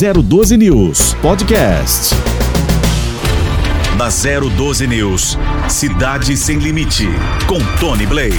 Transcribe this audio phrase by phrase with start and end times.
[0.00, 2.14] 012 News Podcast.
[3.98, 5.38] Na 012 News,
[5.68, 7.06] Cidade Sem Limite,
[7.46, 8.34] com Tony Blade.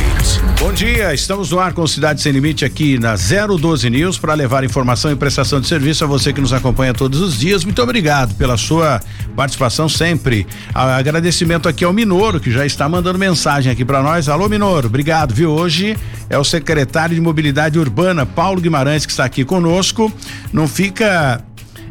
[0.60, 4.64] Bom dia, estamos no ar com Cidade Sem Limite aqui na 012 News para levar
[4.64, 7.64] informação e prestação de serviço a você que nos acompanha todos os dias.
[7.64, 9.00] Muito obrigado pela sua
[9.36, 10.48] participação sempre.
[10.74, 14.28] Agradecimento aqui ao Minoro, que já está mandando mensagem aqui para nós.
[14.30, 15.52] Alô, Minoro, obrigado, viu?
[15.52, 15.96] Hoje
[16.28, 20.12] é o secretário de Mobilidade Urbana, Paulo Guimarães, que está aqui conosco.
[20.52, 21.44] Não fica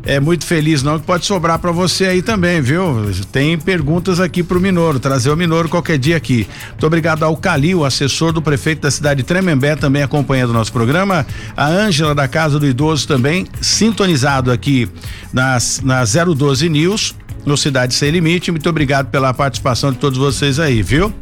[0.04, 3.10] é muito feliz não que pode sobrar para você aí também, viu?
[3.30, 6.46] Tem perguntas aqui pro Minoro, trazer o Minoro qualquer dia aqui.
[6.70, 10.72] Muito obrigado ao Calil, assessor do prefeito da cidade de Tremembé, também acompanhando o nosso
[10.72, 11.26] programa.
[11.56, 14.88] A Ângela da Casa do Idoso também sintonizado aqui
[15.32, 18.50] nas, na 012 News, no Cidade Sem Limite.
[18.50, 21.12] Muito obrigado pela participação de todos vocês aí, viu?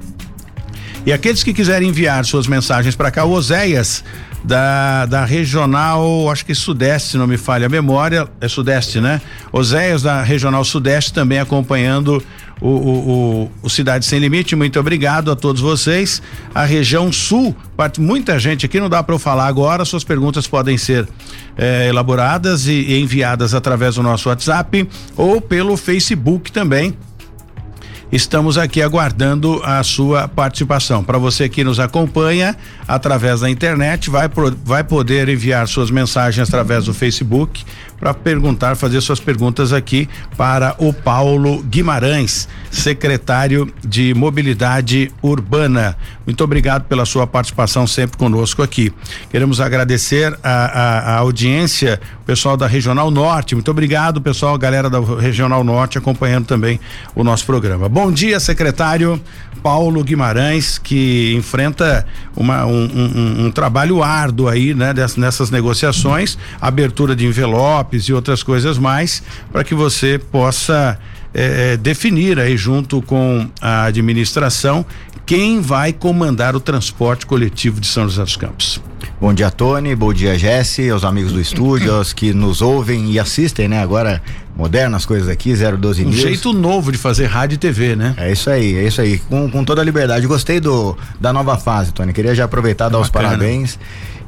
[1.05, 4.05] E aqueles que quiserem enviar suas mensagens para cá, o Oséias
[4.45, 9.21] da, da regional, acho que Sudeste, não me falha a memória, é Sudeste, né?
[9.53, 12.23] Oséias da regional Sudeste também acompanhando
[12.61, 13.11] o, o,
[13.43, 14.57] o, o, Cidade Sem Limite.
[14.57, 16.23] Muito obrigado a todos vocês.
[16.55, 17.55] A região Sul,
[17.99, 19.85] muita gente aqui, não dá para eu falar agora.
[19.85, 21.09] Suas perguntas podem ser
[21.57, 26.97] eh, elaboradas e, e enviadas através do nosso WhatsApp ou pelo Facebook também
[28.11, 31.05] estamos aqui aguardando a sua participação.
[31.05, 32.57] Para você que nos acompanha
[32.87, 34.29] através da internet, vai,
[34.65, 37.65] vai poder enviar suas mensagens através do Facebook
[37.99, 45.97] para perguntar, fazer suas perguntas aqui para o Paulo Guimarães, secretário de Mobilidade Urbana.
[46.25, 48.93] Muito obrigado pela sua participação sempre conosco aqui.
[49.31, 53.55] Queremos agradecer a, a, a audiência, o pessoal da Regional Norte.
[53.55, 56.79] Muito obrigado, pessoal, galera da Regional Norte acompanhando também
[57.15, 57.89] o nosso programa.
[57.89, 59.21] Bom dia, secretário
[59.63, 66.39] Paulo Guimarães, que enfrenta uma, um, um, um trabalho árduo aí, né, dessas, nessas negociações,
[66.61, 67.27] abertura de
[67.93, 70.99] e outras coisas mais, para que você possa
[71.33, 74.85] é, definir aí junto com a administração
[75.29, 78.81] quem vai comandar o transporte coletivo de São José dos Campos.
[79.21, 79.95] Bom dia, Tony.
[79.95, 83.83] Bom dia, Jesse, aos amigos do estúdio, aos que nos ouvem e assistem, né?
[83.83, 84.23] Agora,
[84.57, 86.19] modernas coisas aqui, 012 um News.
[86.19, 88.15] Um jeito novo de fazer rádio e TV, né?
[88.17, 89.19] É isso aí, é isso aí.
[89.19, 90.27] Com, com toda a liberdade.
[90.27, 92.13] Gostei do, da nova fase, Tony.
[92.15, 93.79] Queria já aproveitar e dar os parabéns.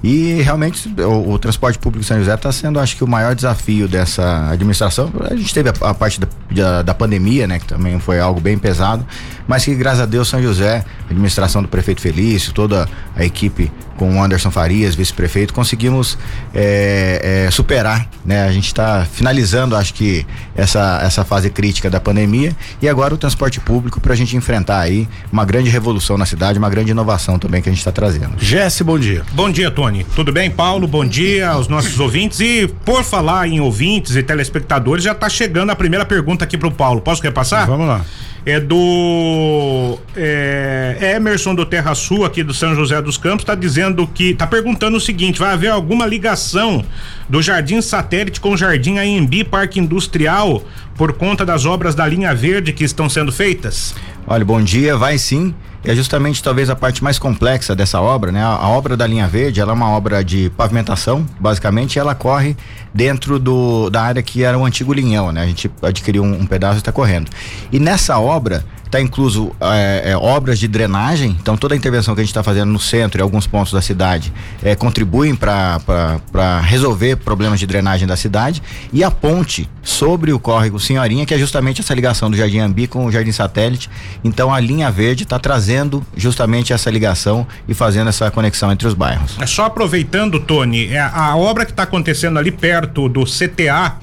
[0.03, 3.35] E realmente o, o transporte público de São José está sendo, acho que, o maior
[3.35, 5.13] desafio dessa administração.
[5.31, 8.41] A gente teve a, a parte da, da, da, pandemia, né, que também foi algo
[8.41, 9.07] bem pesado,
[9.47, 13.71] mas que graças a Deus São José, a administração do prefeito Felício, toda a equipe
[14.01, 16.17] com o Anderson Farias, vice-prefeito, conseguimos
[16.55, 18.45] é, é, superar, né?
[18.45, 23.19] A gente está finalizando, acho que essa essa fase crítica da pandemia e agora o
[23.19, 27.39] transporte público para a gente enfrentar aí uma grande revolução na cidade, uma grande inovação
[27.39, 28.37] também que a gente está trazendo.
[28.39, 29.23] Jesse, bom dia.
[29.33, 30.07] Bom dia, Tony.
[30.17, 30.89] Tudo bem, Paulo?
[30.89, 35.69] Bom dia aos nossos ouvintes e por falar em ouvintes e telespectadores, já está chegando
[35.73, 37.03] a primeira pergunta aqui para o Paulo.
[37.03, 37.67] Posso repassar?
[37.67, 38.03] Vamos lá
[38.45, 44.07] é do é, Emerson do Terra Sul aqui do São José dos Campos está dizendo
[44.07, 46.85] que está perguntando o seguinte: vai haver alguma ligação
[47.29, 50.63] do Jardim Satélite com o Jardim AMB Parque Industrial
[50.97, 53.95] por conta das obras da linha verde que estão sendo feitas?
[54.27, 55.55] Olha, bom dia, vai sim
[55.85, 58.43] é justamente talvez a parte mais complexa dessa obra, né?
[58.43, 62.57] A, a, obra da linha verde, ela é uma obra de pavimentação, basicamente, ela corre
[62.93, 65.43] dentro do, da área que era o antigo linhão, né?
[65.43, 67.31] A gente adquiriu um, um pedaço e está correndo.
[67.73, 72.21] E nessa obra, Está incluso é, é, obras de drenagem, então toda a intervenção que
[72.23, 74.33] a gente está fazendo no centro e alguns pontos da cidade
[74.65, 78.61] é, contribuem para resolver problemas de drenagem da cidade.
[78.93, 82.89] E a ponte sobre o córrego Senhorinha, que é justamente essa ligação do Jardim Ambi
[82.89, 83.89] com o Jardim Satélite.
[84.25, 88.95] Então a linha verde está trazendo justamente essa ligação e fazendo essa conexão entre os
[88.95, 89.37] bairros.
[89.41, 93.99] É só aproveitando, Tony, é a obra que está acontecendo ali perto do CTA,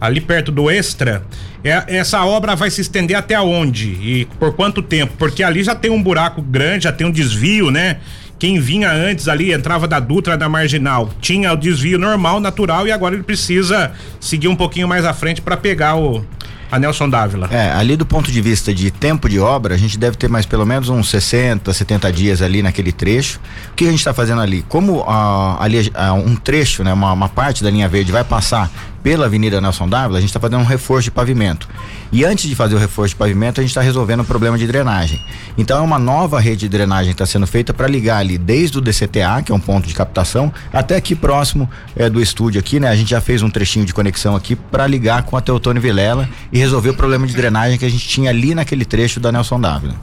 [0.00, 1.24] ali perto do Extra
[1.66, 5.14] é, essa obra vai se estender até onde e por quanto tempo?
[5.18, 7.98] Porque ali já tem um buraco grande, já tem um desvio, né?
[8.38, 12.92] Quem vinha antes ali, entrava da Dutra da Marginal, tinha o desvio normal, natural, e
[12.92, 16.22] agora ele precisa seguir um pouquinho mais à frente para pegar o,
[16.70, 17.48] a Nelson Dávila.
[17.50, 20.44] É, ali do ponto de vista de tempo de obra, a gente deve ter mais
[20.44, 23.40] pelo menos uns 60, 70 dias ali naquele trecho.
[23.72, 24.64] O que a gente está fazendo ali?
[24.68, 28.70] Como ah, ali ah, um trecho, né, uma, uma, parte da linha verde vai passar
[29.06, 31.68] pela Avenida Nelson Dávila, a gente está fazendo um reforço de pavimento.
[32.12, 34.66] E antes de fazer o reforço de pavimento, a gente está resolvendo o problema de
[34.66, 35.20] drenagem.
[35.58, 38.78] Então é uma nova rede de drenagem que está sendo feita para ligar ali desde
[38.78, 42.78] o DCTA, que é um ponto de captação, até aqui próximo é, do estúdio aqui,
[42.78, 42.88] né?
[42.88, 46.28] A gente já fez um trechinho de conexão aqui para ligar com a Teotônio Vilela
[46.52, 49.60] e resolver o problema de drenagem que a gente tinha ali naquele trecho da Nelson
[49.60, 49.94] Dávila.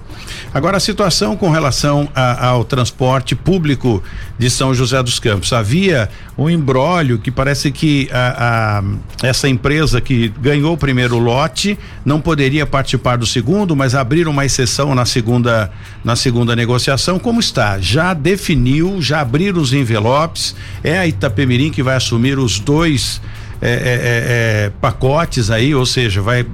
[0.54, 4.04] Agora a situação com relação a, ao transporte público
[4.38, 5.52] de São José dos Campos.
[5.54, 8.82] Havia um embrólio que parece que a,
[9.22, 14.32] a essa empresa que ganhou o primeiro lote não poderia participar do segundo, mas abriram
[14.32, 15.72] uma exceção na segunda
[16.04, 17.18] na segunda negociação.
[17.18, 17.80] Como está?
[17.80, 20.56] Já definiu, já abriram os envelopes.
[20.84, 23.22] É a Itapemirim que vai assumir os dois
[23.62, 26.46] é, é, é, é pacotes aí, ou seja, vai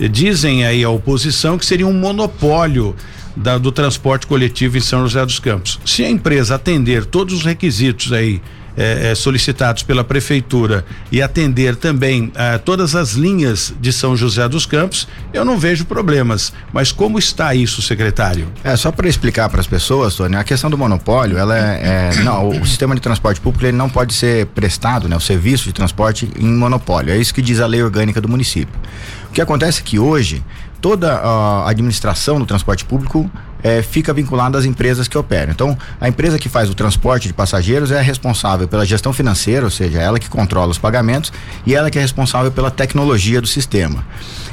[0.00, 2.96] é, dizem aí a oposição que seria um monopólio
[3.36, 5.80] da, do transporte coletivo em São José dos Campos.
[5.84, 8.40] Se a empresa atender todos os requisitos aí
[8.76, 14.66] é, solicitados pela prefeitura e atender também é, todas as linhas de São José dos
[14.66, 16.52] Campos, eu não vejo problemas.
[16.72, 18.48] Mas como está isso, secretário?
[18.62, 22.22] É só para explicar para as pessoas, Tony, a questão do monopólio, ela é, é
[22.22, 25.72] não, o, sistema de transporte público ele não pode ser prestado, né, o serviço de
[25.72, 27.12] transporte em monopólio.
[27.12, 28.74] É isso que diz a lei orgânica do município.
[29.28, 30.42] O que acontece é que hoje
[30.80, 33.30] toda a administração do transporte público
[33.64, 35.50] é, fica vinculada às empresas que operam.
[35.50, 39.70] Então, a empresa que faz o transporte de passageiros é responsável pela gestão financeira, ou
[39.70, 41.32] seja, ela que controla os pagamentos
[41.64, 44.04] e ela que é responsável pela tecnologia do sistema.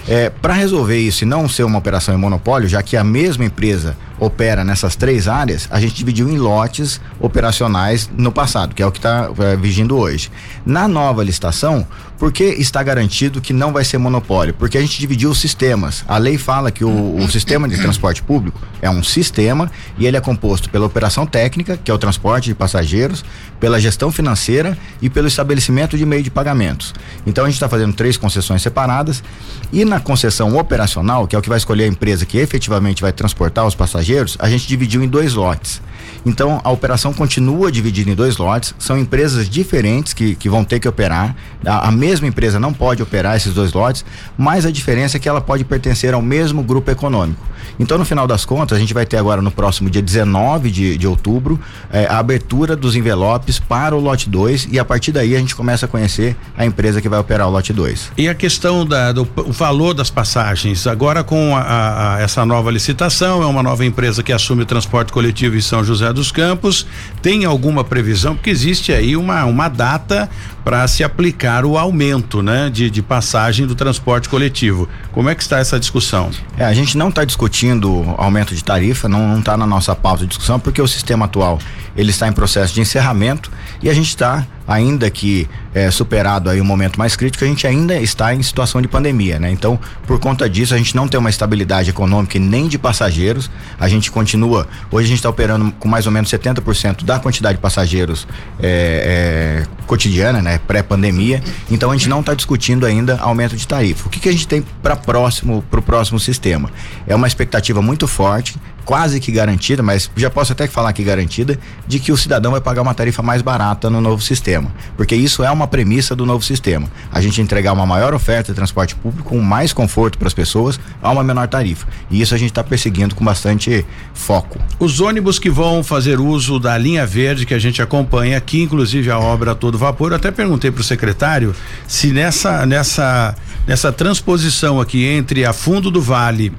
[0.07, 3.45] É, Para resolver isso e não ser uma operação em monopólio, já que a mesma
[3.45, 8.85] empresa opera nessas três áreas, a gente dividiu em lotes operacionais no passado, que é
[8.85, 10.31] o que está é, vigindo hoje.
[10.65, 11.85] Na nova licitação,
[12.19, 14.53] por que está garantido que não vai ser monopólio?
[14.53, 16.05] Porque a gente dividiu os sistemas.
[16.07, 20.17] A lei fala que o, o sistema de transporte público é um sistema e ele
[20.17, 23.23] é composto pela operação técnica, que é o transporte de passageiros,
[23.59, 26.93] pela gestão financeira e pelo estabelecimento de meio de pagamentos.
[27.25, 29.23] Então a gente está fazendo três concessões separadas
[29.71, 33.11] e na concessão operacional, que é o que vai escolher a empresa que efetivamente vai
[33.11, 35.81] transportar os passageiros, a gente dividiu em dois lotes.
[36.25, 40.79] Então a operação continua dividida em dois lotes, são empresas diferentes que, que vão ter
[40.79, 41.35] que operar.
[41.65, 44.05] A, a, mesma empresa não pode operar esses dois lotes,
[44.37, 47.51] mas a diferença é que ela pode pertencer ao mesmo grupo econômico.
[47.79, 50.97] Então, no final das contas, a gente vai ter agora no próximo dia 19 de,
[50.97, 51.59] de outubro
[51.91, 55.55] eh, a abertura dos envelopes para o lote 2 e a partir daí a gente
[55.55, 58.11] começa a conhecer a empresa que vai operar o lote 2.
[58.17, 63.41] E a questão da, do valor das passagens, agora com a, a, essa nova licitação,
[63.41, 66.85] é uma nova empresa que assume o transporte coletivo em São José dos Campos,
[67.21, 68.35] tem alguma previsão?
[68.35, 70.29] Porque existe aí uma, uma data
[70.63, 74.87] para se aplicar o aumento, né, de, de passagem do transporte coletivo.
[75.11, 76.29] Como é que está essa discussão?
[76.57, 80.27] É, a gente não está discutindo aumento de tarifa, não está na nossa pauta de
[80.27, 81.59] discussão, porque o sistema atual
[81.95, 86.61] ele está em processo de encerramento e a gente está ainda que é, superado aí
[86.61, 89.51] um momento mais crítico, a gente ainda está em situação de pandemia, né?
[89.51, 93.49] Então, por conta disso, a gente não tem uma estabilidade econômica nem de passageiros.
[93.79, 97.55] A gente continua, hoje a gente está operando com mais ou menos 70% da quantidade
[97.55, 98.27] de passageiros
[98.61, 100.50] é, é, cotidiana, né?
[100.57, 101.41] Pré-pandemia.
[101.69, 104.07] Então, a gente não está discutindo ainda aumento de tarifa.
[104.07, 106.71] O que, que a gente tem para próximo, para o próximo sistema?
[107.07, 111.57] É uma expectativa muito forte quase que garantida, mas já posso até falar que garantida,
[111.87, 114.71] de que o cidadão vai pagar uma tarifa mais barata no novo sistema.
[114.95, 116.87] Porque isso é uma premissa do novo sistema.
[117.11, 120.79] A gente entregar uma maior oferta de transporte público com mais conforto para as pessoas
[121.01, 121.87] a uma menor tarifa.
[122.09, 124.59] E isso a gente está perseguindo com bastante foco.
[124.79, 129.09] Os ônibus que vão fazer uso da linha verde que a gente acompanha aqui, inclusive
[129.09, 131.55] a obra todo vapor, eu até perguntei para o secretário
[131.87, 133.35] se nessa nessa
[133.67, 136.53] nessa transposição aqui entre a Fundo do Vale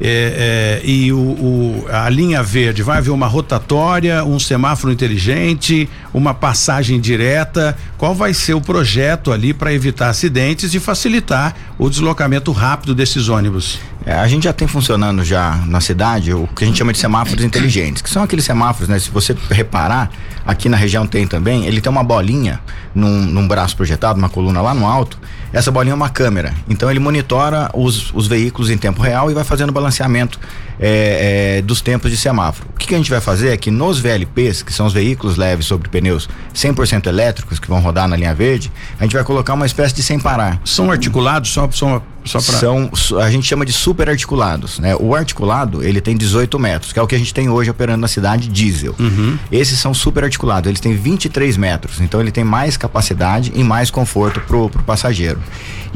[0.00, 5.88] é, é, e o, o, a linha verde vai haver uma rotatória, um semáforo inteligente,
[6.12, 7.76] uma passagem direta.
[7.96, 13.28] Qual vai ser o projeto ali para evitar acidentes e facilitar o deslocamento rápido desses
[13.28, 13.78] ônibus?
[14.04, 16.98] É, a gente já tem funcionando já na cidade o que a gente chama de
[16.98, 18.98] semáforos inteligentes, que são aqueles semáforos, né?
[18.98, 20.10] Se você reparar,
[20.46, 22.60] aqui na região tem também, ele tem uma bolinha
[22.94, 25.18] num, num braço projetado, uma coluna lá no alto.
[25.56, 26.52] Essa bolinha é uma câmera.
[26.68, 30.38] Então ele monitora os, os veículos em tempo real e vai fazendo balanceamento
[30.78, 32.68] é, é, dos tempos de semáforo.
[32.74, 35.38] O que, que, a gente vai fazer é que nos VLPs, que são os veículos
[35.38, 38.70] leves sobre pneus 100% elétricos que vão rodar na linha verde,
[39.00, 40.60] a gente vai colocar uma espécie de sem parar.
[40.62, 42.40] São articulados só, só, pra...
[42.40, 42.90] São,
[43.20, 44.96] a gente chama de super articulados, né?
[44.96, 48.00] O articulado, ele tem 18 metros, que é o que a gente tem hoje operando
[48.00, 48.94] na cidade diesel.
[48.98, 49.38] Uhum.
[49.50, 53.90] Esses são super articulados, eles têm 23 metros, então ele tem mais capacidade e mais
[53.90, 55.40] conforto pro, pro passageiro.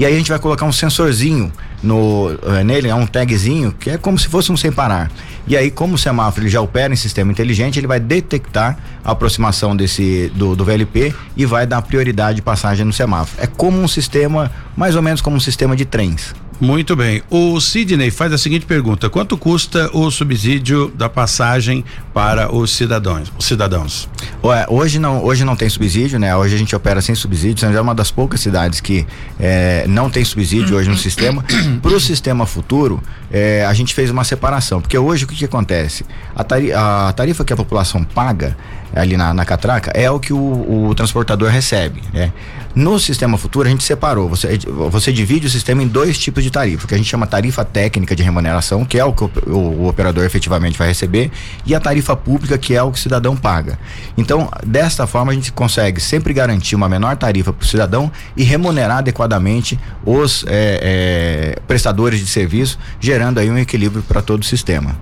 [0.00, 1.52] E aí a gente vai colocar um sensorzinho
[1.82, 5.10] no, uh, nele, é um tagzinho, que é como se fosse um sem parar.
[5.46, 9.76] E aí, como o semáforo já opera em sistema inteligente, ele vai detectar a aproximação
[9.76, 13.42] desse do, do VLP e vai dar prioridade de passagem no semáforo.
[13.42, 16.34] É como um sistema, mais ou menos como um sistema de trens.
[16.60, 17.22] Muito bem.
[17.30, 23.32] O Sidney faz a seguinte pergunta: quanto custa o subsídio da passagem para os cidadãos?
[23.38, 24.06] Os cidadãos?
[24.44, 26.36] Ué, hoje não, hoje não tem subsídio, né?
[26.36, 27.60] Hoje a gente opera sem subsídio.
[27.60, 29.06] São já uma das poucas cidades que
[29.38, 31.42] é, não tem subsídio hoje no sistema.
[31.80, 33.02] Para o sistema futuro,
[33.32, 36.04] é, a gente fez uma separação, porque hoje o que, que acontece?
[36.36, 38.54] A, tari a tarifa que a população paga
[38.94, 42.32] ali na, na catraca, é o que o, o transportador recebe, né?
[42.80, 44.26] No sistema futuro, a gente separou.
[44.30, 47.62] Você, você divide o sistema em dois tipos de tarifa, que a gente chama tarifa
[47.62, 51.30] técnica de remuneração, que é o que o, o, o, operador efetivamente vai receber,
[51.66, 53.78] e a tarifa pública, que é o que o cidadão paga.
[54.16, 58.44] Então, desta forma, a gente consegue sempre garantir uma menor tarifa para o cidadão e
[58.44, 64.44] remunerar adequadamente os é, é, prestadores de serviço, gerando aí um equilíbrio para todo o
[64.44, 64.96] sistema.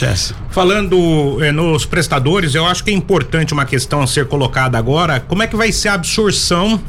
[0.00, 0.34] Yes.
[0.50, 5.20] Falando eh, nos prestadores, eu acho que é importante uma questão a ser colocada agora:
[5.20, 6.80] como é que vai ser a absorção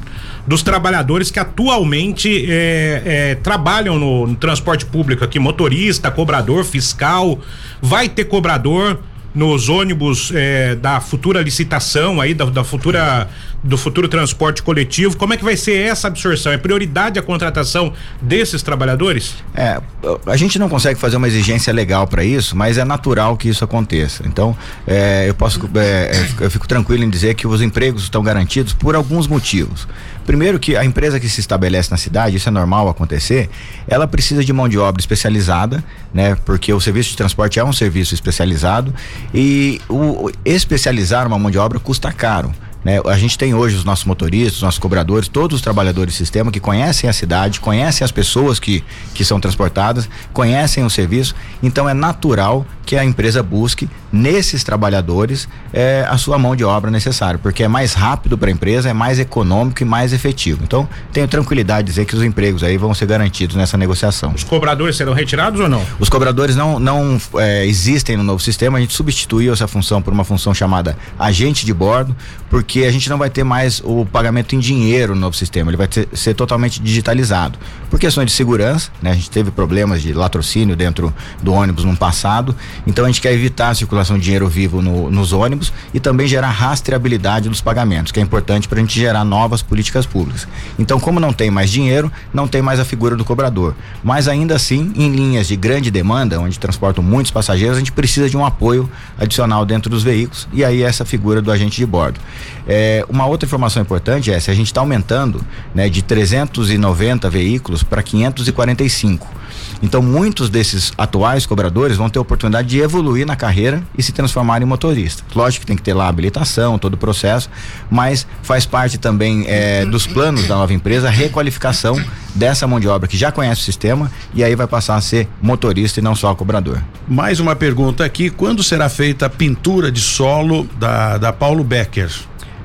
[0.46, 7.40] dos trabalhadores que atualmente eh, eh, trabalham no, no transporte público aqui, motorista, cobrador, fiscal,
[7.82, 9.00] vai ter cobrador
[9.34, 13.28] nos ônibus eh, da futura licitação aí, da, da, futura
[13.64, 15.18] do futuro transporte coletivo.
[15.18, 16.52] Como é que vai ser essa absorção?
[16.52, 19.36] É prioridade a contratação desses trabalhadores?
[19.56, 19.82] É,
[20.28, 23.64] a gente não consegue fazer uma exigência legal para isso, mas é natural que isso
[23.64, 24.24] aconteça.
[24.28, 26.12] Então, é, eu posso, é,
[26.42, 29.88] é, eu fico tranquilo em dizer que os empregos estão garantidos por alguns motivos.
[30.26, 33.50] Primeiro que a empresa que se estabelece na cidade, isso é normal acontecer,
[33.88, 36.38] ela precisa de mão de obra especializada, né?
[36.46, 38.94] Porque o serviço de transporte é um serviço especializado
[39.34, 42.54] e o especializar uma mão de obra custa caro.
[42.84, 43.00] Né?
[43.06, 46.52] A gente tem hoje os nossos motoristas, os nossos cobradores, todos os trabalhadores do sistema
[46.52, 51.36] que conhecem a cidade, conhecem as pessoas que, que são transportadas, conhecem o serviço.
[51.62, 56.92] Então é natural que a empresa busque nesses trabalhadores é, a sua mão de obra
[56.92, 60.62] necessária, porque é mais rápido para a empresa, é mais econômico e mais efetivo.
[60.64, 64.34] Então, tenho tranquilidade de dizer que os empregos aí vão ser garantidos nessa negociação.
[64.36, 65.82] Os cobradores serão retirados ou não?
[66.00, 70.14] Os cobradores não, não é, existem no novo sistema, a gente substituiu essa função por
[70.14, 72.16] uma função chamada agente de bordo,
[72.50, 75.78] porque a gente não vai ter mais o pagamento em dinheiro no novo sistema, ele
[75.78, 77.60] vai ter, ser totalmente digitalizado.
[77.90, 79.12] Por questões de segurança, né?
[79.12, 82.56] A gente teve problemas de latrocínio dentro do ônibus no passado
[82.88, 86.28] então a gente quer evitar a circulação de dinheiro vivo no, nos ônibus e também
[86.28, 90.48] gerar rastreabilidade dos pagamentos, que é importante para a gente gerar novas políticas públicas.
[90.78, 93.76] Então, como não tem mais dinheiro, não tem mais a figura do cobrador.
[94.04, 98.30] Mas ainda assim, em linhas de grande demanda, onde transportam muitos passageiros, a gente precisa
[98.30, 102.20] de um apoio adicional dentro dos veículos e aí essa figura do agente de bordo.
[102.68, 107.84] É, uma outra informação importante é se a gente está aumentando né, de 390 veículos
[107.84, 109.44] para 545.
[109.82, 114.62] Então, muitos desses atuais cobradores vão ter oportunidade de evoluir na carreira e se transformar
[114.62, 115.24] em motorista.
[115.36, 117.50] Lógico que tem que ter lá a habilitação, todo o processo,
[117.92, 122.02] mas faz parte também é, dos planos da nova empresa a requalificação
[122.34, 125.28] dessa mão de obra que já conhece o sistema e aí vai passar a ser
[125.42, 126.82] motorista e não só cobrador.
[127.08, 132.10] Mais uma pergunta aqui: quando será feita a pintura de solo da, da Paulo Becker?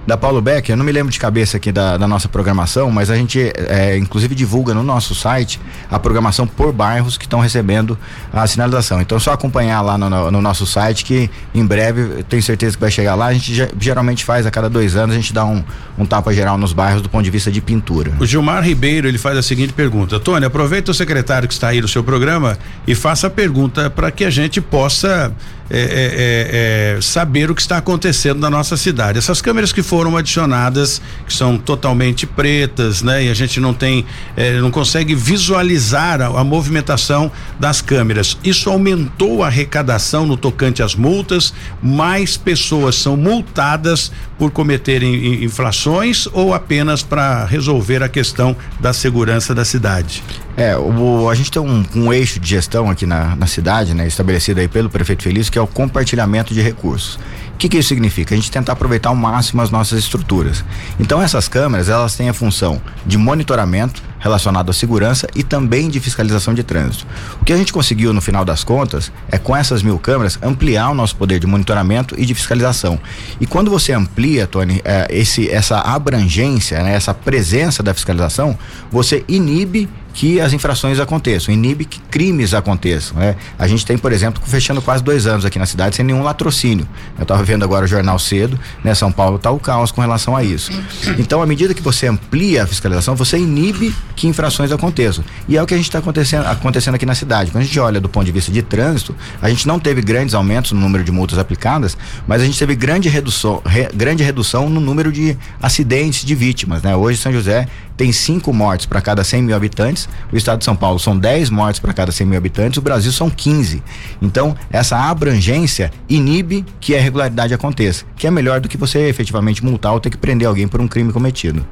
[0.06, 3.10] Da Paulo Becker, eu não me lembro de cabeça aqui da, da nossa programação, mas
[3.10, 7.98] a gente é, inclusive divulga no nosso site a programação por bairros que estão recebendo
[8.32, 9.00] a sinalização.
[9.02, 12.80] Então só acompanhar lá no, no, no, nosso site que em breve tenho certeza que
[12.80, 13.26] vai chegar lá.
[13.26, 15.62] A gente geralmente faz a cada dois anos, a gente dá um,
[15.98, 18.12] um tapa geral nos bairros do ponto de vista de pintura.
[18.18, 21.82] O Gilmar Ribeiro ele faz a seguinte pergunta: Tony, aproveita o secretário que está aí
[21.82, 25.32] no seu programa e faça a pergunta para que a gente possa
[25.70, 29.18] é, é, é, é, saber o que está acontecendo na nossa cidade.
[29.18, 33.24] Essas câmeras que foram adicionadas, que são totalmente pretas, né?
[33.24, 34.06] E a gente não tem,
[34.36, 38.38] é, não consegue visualizar a, a, movimentação das câmeras.
[38.42, 41.52] Isso aumentou a arrecadação no tocante às multas.
[41.82, 49.54] Mais pessoas são multadas por cometerem inflações ou apenas para resolver a questão da segurança
[49.54, 50.22] da cidade?
[50.56, 54.06] É, o, a gente tem um, um, eixo de gestão aqui na, na cidade, né,
[54.06, 57.18] estabelecido aí pelo prefeito Feliz, que é o compartilhamento de recursos.
[57.54, 58.34] O que, que isso significa?
[58.34, 60.64] A gente tentar aproveitar ao máximo as nossas estruturas.
[60.98, 66.00] Então essas câmeras elas têm a função de monitoramento relacionado à segurança e também de
[66.00, 67.06] fiscalização de trânsito.
[67.40, 70.90] O que a gente conseguiu no final das contas é com essas mil câmeras ampliar
[70.90, 72.98] o nosso poder de monitoramento e de fiscalização.
[73.40, 78.58] E quando você amplia, Tony, é, esse, essa abrangência, né, essa presença da fiscalização,
[78.90, 83.18] você inibe que as infrações aconteçam, inibe que crimes aconteçam.
[83.18, 83.36] Né?
[83.58, 86.88] A gente tem, por exemplo, fechando quase dois anos aqui na cidade sem nenhum latrocínio.
[87.16, 88.94] Eu estava vendo agora o jornal cedo, né?
[88.94, 90.72] São Paulo está o caos com relação a isso.
[91.18, 95.24] Então, à medida que você amplia a fiscalização, você inibe que infrações aconteçam.
[95.48, 97.50] E é o que a gente está acontecendo, acontecendo aqui na cidade.
[97.50, 100.34] Quando a gente olha do ponto de vista de trânsito, a gente não teve grandes
[100.34, 101.96] aumentos no número de multas aplicadas,
[102.26, 106.82] mas a gente teve grande redução, re, grande redução no número de acidentes de vítimas.
[106.82, 106.94] Né?
[106.94, 110.64] Hoje, São José tem cinco mortes para cada 100 mil habitantes habitantes, o estado de
[110.64, 113.82] São Paulo são 10 mortes para cada 100 mil habitantes, o Brasil são 15.
[114.22, 119.64] Então, essa abrangência inibe que a irregularidade aconteça, que é melhor do que você efetivamente
[119.64, 121.66] multar ou ter que prender alguém por um crime cometido.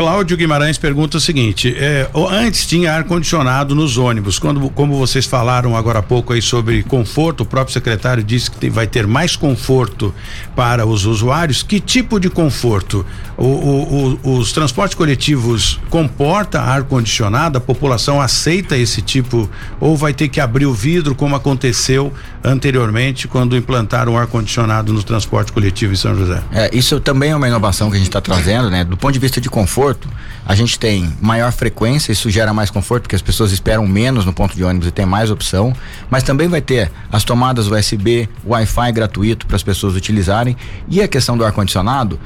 [0.00, 4.38] Cláudio Guimarães pergunta o seguinte: é, antes tinha ar-condicionado nos ônibus.
[4.38, 8.56] Quando, como vocês falaram agora há pouco aí sobre conforto, o próprio secretário disse que
[8.56, 10.14] tem, vai ter mais conforto
[10.56, 11.62] para os usuários.
[11.62, 13.04] Que tipo de conforto?
[13.36, 17.58] O, o, o, os transportes coletivos comporta ar-condicionado?
[17.58, 19.48] A população aceita esse tipo?
[19.78, 22.12] Ou vai ter que abrir o vidro, como aconteceu
[22.42, 26.42] anteriormente quando implantaram ar-condicionado no transporte coletivo em São José?
[26.52, 28.84] É, isso também é uma inovação que a gente está trazendo, né?
[28.84, 30.08] Do ponto de vista de conforto,
[30.50, 34.32] a gente tem maior frequência, isso gera mais conforto, porque as pessoas esperam menos no
[34.32, 35.72] ponto de ônibus e tem mais opção.
[36.10, 40.56] Mas também vai ter as tomadas USB, Wi-Fi gratuito para as pessoas utilizarem.
[40.88, 42.18] E a questão do ar-condicionado,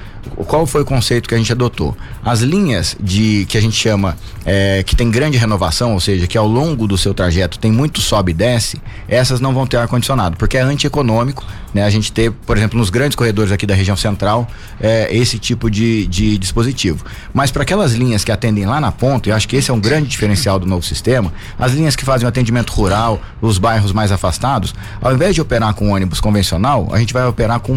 [0.46, 1.94] qual foi o conceito que a gente adotou?
[2.24, 4.16] As linhas de que a gente chama
[4.46, 8.00] é, que tem grande renovação, ou seja, que ao longo do seu trajeto tem muito
[8.00, 11.84] sobe e desce, essas não vão ter ar-condicionado, porque é antieconômico, né?
[11.84, 14.48] A gente ter, por exemplo, nos grandes corredores aqui da região central,
[14.80, 17.04] é, esse tipo de, de dispositivo.
[17.32, 19.80] Mas para aquelas linhas que atendem lá na ponta, e acho que esse é um
[19.80, 24.12] grande diferencial do novo sistema, as linhas que fazem o atendimento rural, os bairros mais
[24.12, 27.74] afastados, ao invés de operar com ônibus convencional, a gente vai operar com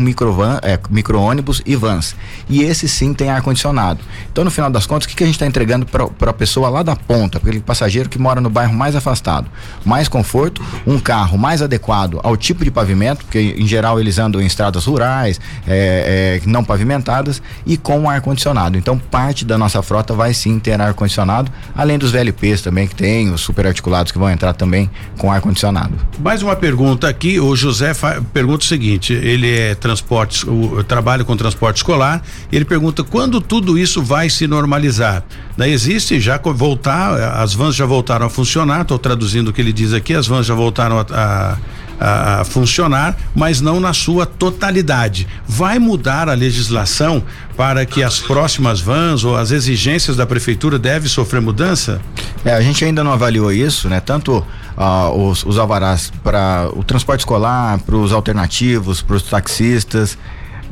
[0.61, 2.15] é, micro-ônibus e vans.
[2.49, 4.01] E esse sim tem ar-condicionado.
[4.31, 6.69] Então, no final das contas, o que, que a gente está entregando para a pessoa
[6.69, 9.47] lá da ponta, para aquele passageiro que mora no bairro mais afastado?
[9.85, 14.41] Mais conforto, um carro mais adequado ao tipo de pavimento, porque em geral eles andam
[14.41, 18.77] em estradas rurais, é, é, não pavimentadas, e com ar-condicionado.
[18.77, 23.31] Então, parte da nossa frota vai sim ter ar-condicionado, além dos VLPs também que tem,
[23.31, 25.93] os super articulados que vão entrar também com ar-condicionado.
[26.19, 27.93] Mais uma pergunta aqui, o José
[28.33, 32.21] pergunta o seguinte, ele é transporte, o, trabalha com transporte escolar,
[32.51, 35.23] ele pergunta quando tudo isso vai se normalizar.
[35.55, 39.73] Daí existe já voltar, as vans já voltaram a funcionar, estou traduzindo o que ele
[39.73, 41.57] diz aqui, as vans já voltaram a, a
[41.99, 45.27] a, funcionar, mas não na sua totalidade.
[45.47, 47.23] Vai mudar a legislação
[47.55, 52.01] para que as próximas vans ou as exigências da prefeitura devem sofrer mudança?
[52.45, 53.99] É, a gente ainda não avaliou isso, né?
[53.99, 54.37] Tanto
[54.77, 60.17] uh, os, os alvarás para o transporte escolar, para os alternativos, para os taxistas.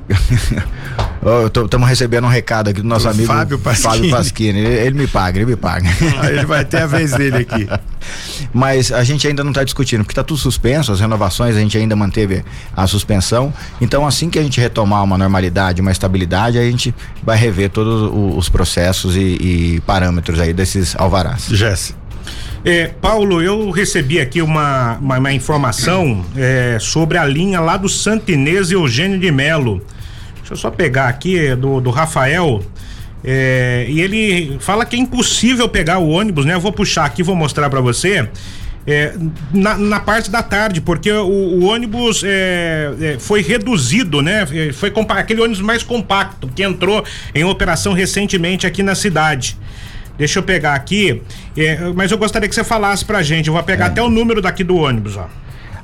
[1.64, 3.94] Estamos recebendo um recado aqui do nosso o amigo Fábio Pasquini.
[3.94, 4.60] Fábio Pasquini.
[4.60, 5.90] Ele, ele, me paga, ele me paga.
[6.20, 7.68] Ah, ele vai ter a vez dele aqui.
[8.54, 11.78] Mas a gente ainda não está discutindo, porque está tudo suspenso, as renovações a gente
[11.78, 12.44] ainda manteve
[12.76, 13.54] a suspensão.
[13.82, 18.12] Então, assim que a gente retomar uma normalidade, uma estabilidade, a gente vai rever todos
[18.38, 21.48] os processos e, e parâmetros aí desses alvarás.
[21.50, 21.96] Jesse.
[22.64, 27.88] É, Paulo, eu recebi aqui uma, uma, uma informação é, sobre a linha lá do
[27.88, 29.82] Santinês e Eugênio de Melo.
[30.46, 32.64] Deixa eu só pegar aqui é, do, do Rafael.
[33.24, 36.54] É, e ele fala que é impossível pegar o ônibus, né?
[36.54, 38.30] Eu vou puxar aqui, vou mostrar para você.
[38.86, 39.16] É,
[39.52, 44.46] na, na, parte da tarde, porque o, o ônibus é, é, foi reduzido, né?
[44.54, 47.04] É, foi aquele ônibus mais compacto que entrou
[47.34, 49.58] em operação recentemente aqui na cidade.
[50.16, 51.24] Deixa eu pegar aqui,
[51.94, 53.48] mas eu gostaria que você falasse pra gente.
[53.48, 55.28] Eu vou pegar até o número daqui do ônibus, ó.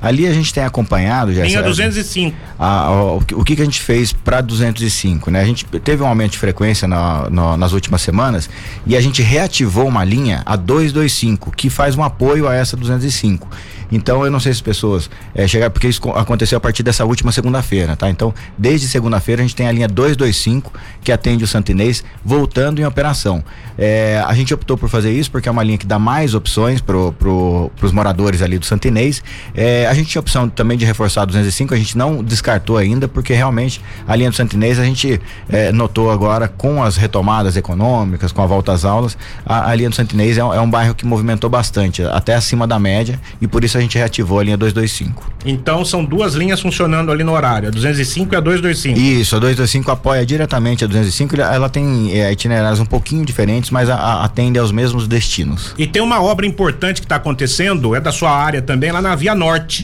[0.02, 1.44] Ali a gente tem acompanhado já.
[1.44, 2.36] Linha 205.
[2.58, 5.42] A, a, o, o que, que a gente fez para 205, né?
[5.42, 8.50] A gente teve um aumento de frequência na, no, nas últimas semanas
[8.86, 13.48] e a gente reativou uma linha a 225 que faz um apoio a essa 205.
[13.92, 17.04] Então eu não sei se as pessoas é, chegaram, porque isso aconteceu a partir dessa
[17.04, 18.10] última segunda-feira, tá?
[18.10, 20.72] Então, desde segunda-feira a gente tem a linha 225
[21.04, 23.44] que atende o Santinês voltando em operação.
[23.78, 26.80] É, a gente optou por fazer isso porque é uma linha que dá mais opções
[26.80, 29.22] pro, pro, pros moradores ali do Santinês.
[29.54, 33.10] É, a gente tinha opção também de reforçar a 205, a gente não descartou ainda,
[33.10, 38.32] porque realmente a linha do Santinês a gente é, notou agora com as retomadas econômicas,
[38.32, 40.96] com a volta às aulas, a, a linha do Santinês é um, é um bairro
[40.96, 44.56] que movimentou bastante, até acima da média, e por isso a gente reativou a linha
[44.56, 45.30] 225.
[45.46, 48.98] Então são duas linhas funcionando ali no horário, a 205 e a 225.
[48.98, 53.90] Isso, a 225 apoia diretamente a 205, ela tem é, itinerários um pouquinho diferentes, mas
[53.90, 55.76] a, a, atende aos mesmos destinos.
[55.78, 59.16] E tem uma obra importante que está acontecendo, é da sua área também, lá na
[59.16, 59.81] Via Norte.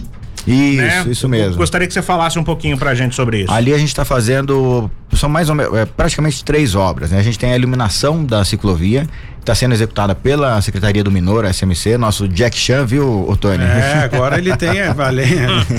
[0.48, 1.06] Isso, né?
[1.08, 1.54] isso mesmo.
[1.54, 3.52] Eu gostaria que você falasse um pouquinho pra gente sobre isso.
[3.52, 7.20] Ali a gente está fazendo, são mais ou menos, é, praticamente três obras, né?
[7.20, 9.08] A gente tem a iluminação da ciclovia,
[9.48, 13.64] está sendo executada pela Secretaria do Minor, SMC, nosso Jack Chan, viu, Tony?
[13.64, 15.24] É, agora ele tem, é, vale,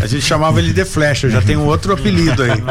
[0.02, 2.62] a gente chamava ele de Flecha, já tem um outro apelido aí.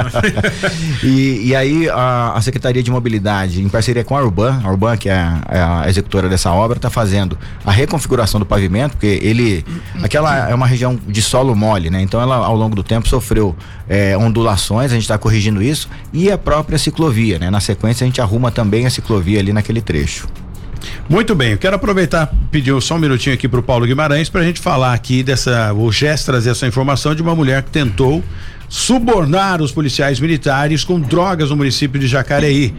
[1.04, 4.98] e, e aí a, a, Secretaria de Mobilidade, em parceria com a Urban, a Urban
[4.98, 9.20] que é a, é a executora dessa obra, está fazendo a reconfiguração do pavimento, porque
[9.22, 9.64] ele,
[10.02, 12.02] aquela é uma região de solo mole, né?
[12.02, 13.56] Então ela ao longo do tempo sofreu
[13.88, 17.52] é, ondulações, a gente está corrigindo isso, e a própria ciclovia, né?
[17.52, 20.28] Na sequência a gente arruma também a ciclovia ali naquele trecho.
[21.10, 24.42] Muito bem, eu quero aproveitar, pedir só um minutinho aqui para o Paulo Guimarães para
[24.42, 28.24] a gente falar aqui dessa, o Gés trazer essa informação de uma mulher que tentou
[28.70, 32.74] subornar os policiais militares com drogas no município de Jacareí.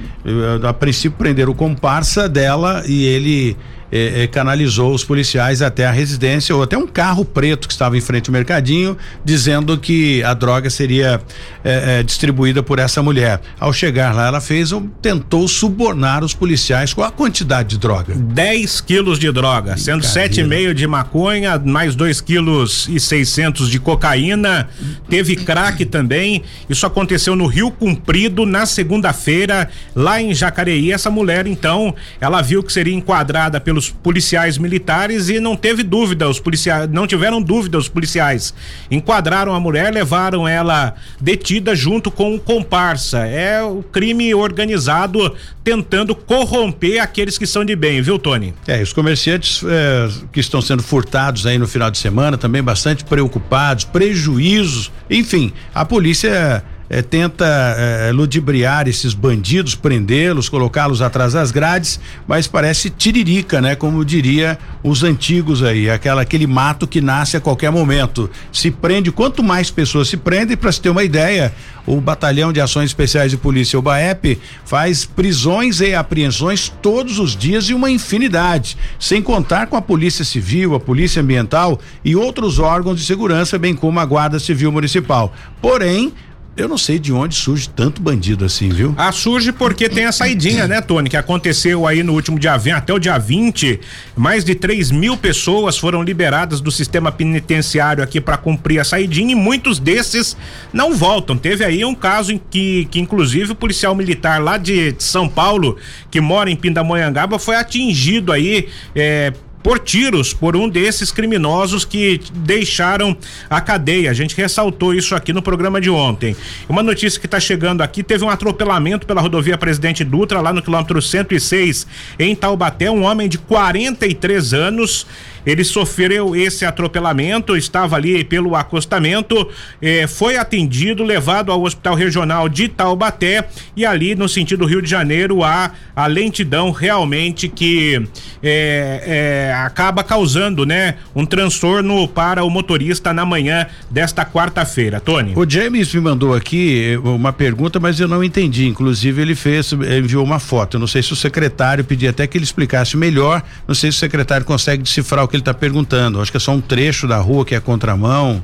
[0.62, 3.56] A princípio prenderam o comparsa dela e ele
[3.90, 8.00] eh, canalizou os policiais até a residência ou até um carro preto que estava em
[8.00, 11.20] frente ao mercadinho, dizendo que a droga seria
[11.64, 13.40] eh, distribuída por essa mulher.
[13.58, 18.14] Ao chegar lá, ela fez um, tentou subornar os policiais com a quantidade de droga.
[18.14, 23.70] 10 quilos de droga, sendo sete e meio de maconha, mais 2 quilos e 600
[23.70, 24.68] de cocaína.
[25.08, 26.42] Teve crack também.
[26.68, 30.92] Isso aconteceu no Rio Comprido na segunda-feira, lá em Jacareí.
[30.92, 35.82] Essa mulher, então, ela viu que seria enquadrada pelo pelos policiais militares e não teve
[35.82, 38.52] dúvida, os policiais não tiveram dúvida os policiais.
[38.90, 43.18] Enquadraram a mulher, levaram ela detida junto com o comparsa.
[43.18, 48.54] É o crime organizado tentando corromper aqueles que são de bem, viu, Tony?
[48.66, 53.04] É, os comerciantes é, que estão sendo furtados aí no final de semana também bastante
[53.04, 61.50] preocupados, prejuízos, enfim, a polícia é, tenta é, ludibriar esses bandidos, prendê-los, colocá-los atrás das
[61.50, 63.74] grades, mas parece tiririca, né?
[63.74, 68.30] Como diria os antigos aí, aquela aquele mato que nasce a qualquer momento.
[68.52, 71.52] Se prende, quanto mais pessoas se prendem, para se ter uma ideia,
[71.86, 77.34] o Batalhão de Ações Especiais de Polícia, o BAEP, faz prisões e apreensões todos os
[77.36, 82.58] dias e uma infinidade, sem contar com a Polícia Civil, a Polícia Ambiental e outros
[82.58, 85.32] órgãos de segurança, bem como a Guarda Civil Municipal.
[85.62, 86.12] Porém,
[86.58, 88.94] eu não sei de onde surge tanto bandido assim, viu?
[88.96, 91.08] Ah, surge porque tem a saidinha, né, Tony?
[91.08, 93.80] Que aconteceu aí no último dia 20, até o dia 20.
[94.16, 99.32] Mais de 3 mil pessoas foram liberadas do sistema penitenciário aqui para cumprir a saidinha
[99.32, 100.36] e muitos desses
[100.72, 101.36] não voltam.
[101.38, 105.76] Teve aí um caso em que, que inclusive, o policial militar lá de, São Paulo,
[106.10, 109.32] que mora em Pindamonhangaba, foi atingido aí é,
[109.68, 113.14] por tiros por um desses criminosos que deixaram
[113.50, 114.10] a cadeia.
[114.10, 116.34] A gente ressaltou isso aqui no programa de ontem.
[116.66, 120.62] Uma notícia que está chegando aqui: teve um atropelamento pela rodovia Presidente Dutra, lá no
[120.62, 121.86] quilômetro 106,
[122.18, 122.90] em Taubaté.
[122.90, 125.06] Um homem de 43 anos
[125.50, 129.48] ele sofreu esse atropelamento, estava ali pelo acostamento,
[129.80, 134.90] eh, foi atendido, levado ao Hospital Regional de Taubaté e ali no sentido Rio de
[134.90, 138.00] Janeiro há a lentidão realmente que
[138.42, 145.00] eh, eh, acaba causando, né, um transtorno para o motorista na manhã desta quarta-feira.
[145.00, 145.32] Tony.
[145.34, 148.66] O James me mandou aqui eh, uma pergunta, mas eu não entendi.
[148.66, 150.76] Inclusive ele fez, enviou uma foto.
[150.76, 153.42] Eu não sei se o secretário pedia até que ele explicasse melhor.
[153.66, 156.20] Não sei se o secretário consegue decifrar o que ele está perguntando.
[156.20, 158.42] Acho que é só um trecho da rua que é contramão.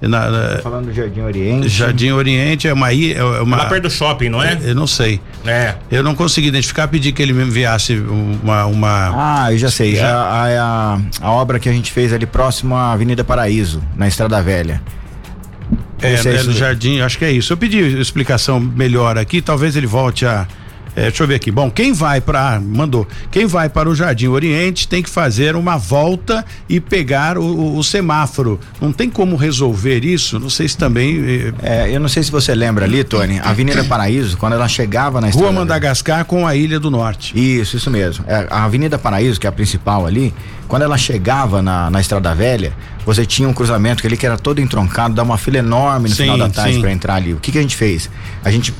[0.00, 1.68] Na, na, tá falando do Jardim Oriente.
[1.68, 2.92] Jardim Oriente é uma.
[2.92, 4.56] É uma Lá perto do shopping, não é?
[4.62, 5.20] Eu não sei.
[5.44, 5.74] É.
[5.90, 8.64] Eu não consegui identificar, pedi que ele me enviasse uma.
[8.66, 9.44] uma...
[9.44, 9.96] Ah, eu já sei.
[9.96, 10.08] Já?
[10.08, 14.40] A, a, a, obra que a gente fez ali próximo à Avenida Paraíso, na Estrada
[14.40, 14.80] Velha.
[16.00, 17.52] É, é no Jardim, acho que é isso.
[17.52, 20.46] Eu pedi explicação melhor aqui, talvez ele volte a
[20.98, 21.52] é, deixa eu ver aqui.
[21.52, 23.06] Bom, quem vai para mandou.
[23.30, 27.78] Quem vai para o Jardim Oriente tem que fazer uma volta e pegar o, o,
[27.78, 28.58] o semáforo.
[28.80, 30.40] Não tem como resolver isso?
[30.40, 31.52] Não sei se também.
[31.62, 34.66] Eh, é, eu não sei se você lembra ali, Tony, a Avenida Paraíso, quando ela
[34.66, 37.32] chegava na Rua Madagascar com a Ilha do Norte.
[37.38, 38.24] Isso, isso mesmo.
[38.26, 40.34] É, a Avenida Paraíso, que é a principal ali,
[40.66, 42.72] quando ela chegava na, na Estrada Velha,
[43.06, 46.14] você tinha um cruzamento que ali que era todo entroncado, dá uma fila enorme no
[46.14, 47.34] sim, final da tarde para entrar ali.
[47.34, 48.10] O que, que a gente fez?
[48.44, 48.74] A gente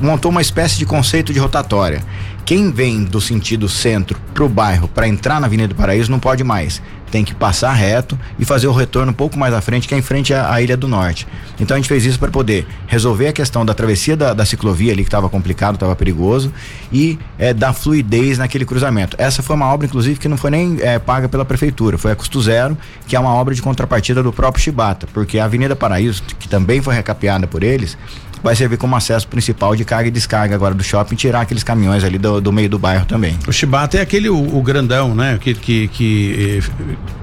[0.00, 2.02] montou uma espécie de conceito de rotatória.
[2.46, 6.20] Quem vem do sentido centro para o bairro para entrar na Avenida do Paraíso não
[6.20, 6.80] pode mais.
[7.10, 9.98] Tem que passar reto e fazer o retorno um pouco mais à frente, que é
[9.98, 11.26] em frente à, à Ilha do Norte.
[11.58, 14.92] Então a gente fez isso para poder resolver a questão da travessia da, da ciclovia
[14.92, 16.52] ali que estava complicado, estava perigoso
[16.92, 19.16] e é, dar fluidez naquele cruzamento.
[19.18, 22.16] Essa foi uma obra, inclusive, que não foi nem é, paga pela prefeitura, foi a
[22.16, 22.78] custo zero,
[23.08, 26.80] que é uma obra de contrapartida do próprio Chibata, porque a Avenida Paraíso, que também
[26.80, 27.98] foi recapeada por eles,
[28.46, 32.04] vai servir como acesso principal de carga e descarga agora do shopping, tirar aqueles caminhões
[32.04, 33.36] ali do, do meio do bairro também.
[33.48, 35.36] O Chibata é aquele, o, o grandão, né?
[35.40, 36.62] Que, que, que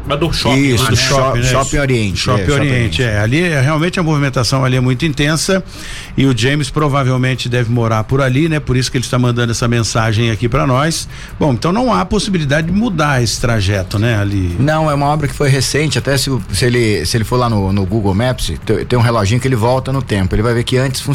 [0.05, 1.01] mas do shopping, Isso, lá, do né?
[1.01, 1.45] shopping, né?
[1.45, 2.17] shopping Oriente.
[2.17, 3.19] Shopping, é, Oriente, Oriente, é.
[3.19, 5.63] Ali é, realmente a movimentação ali é muito intensa
[6.17, 8.59] e o James provavelmente deve morar por ali, né?
[8.59, 11.07] Por isso que ele está mandando essa mensagem aqui para nós.
[11.39, 14.19] Bom, então não há possibilidade de mudar esse trajeto, né?
[14.19, 14.55] Ali.
[14.59, 17.49] Não, é uma obra que foi recente, até se, se ele se ele for lá
[17.49, 20.35] no, no Google Maps, tem, tem um reloginho que ele volta no tempo.
[20.35, 21.12] Ele vai ver que antes funcionava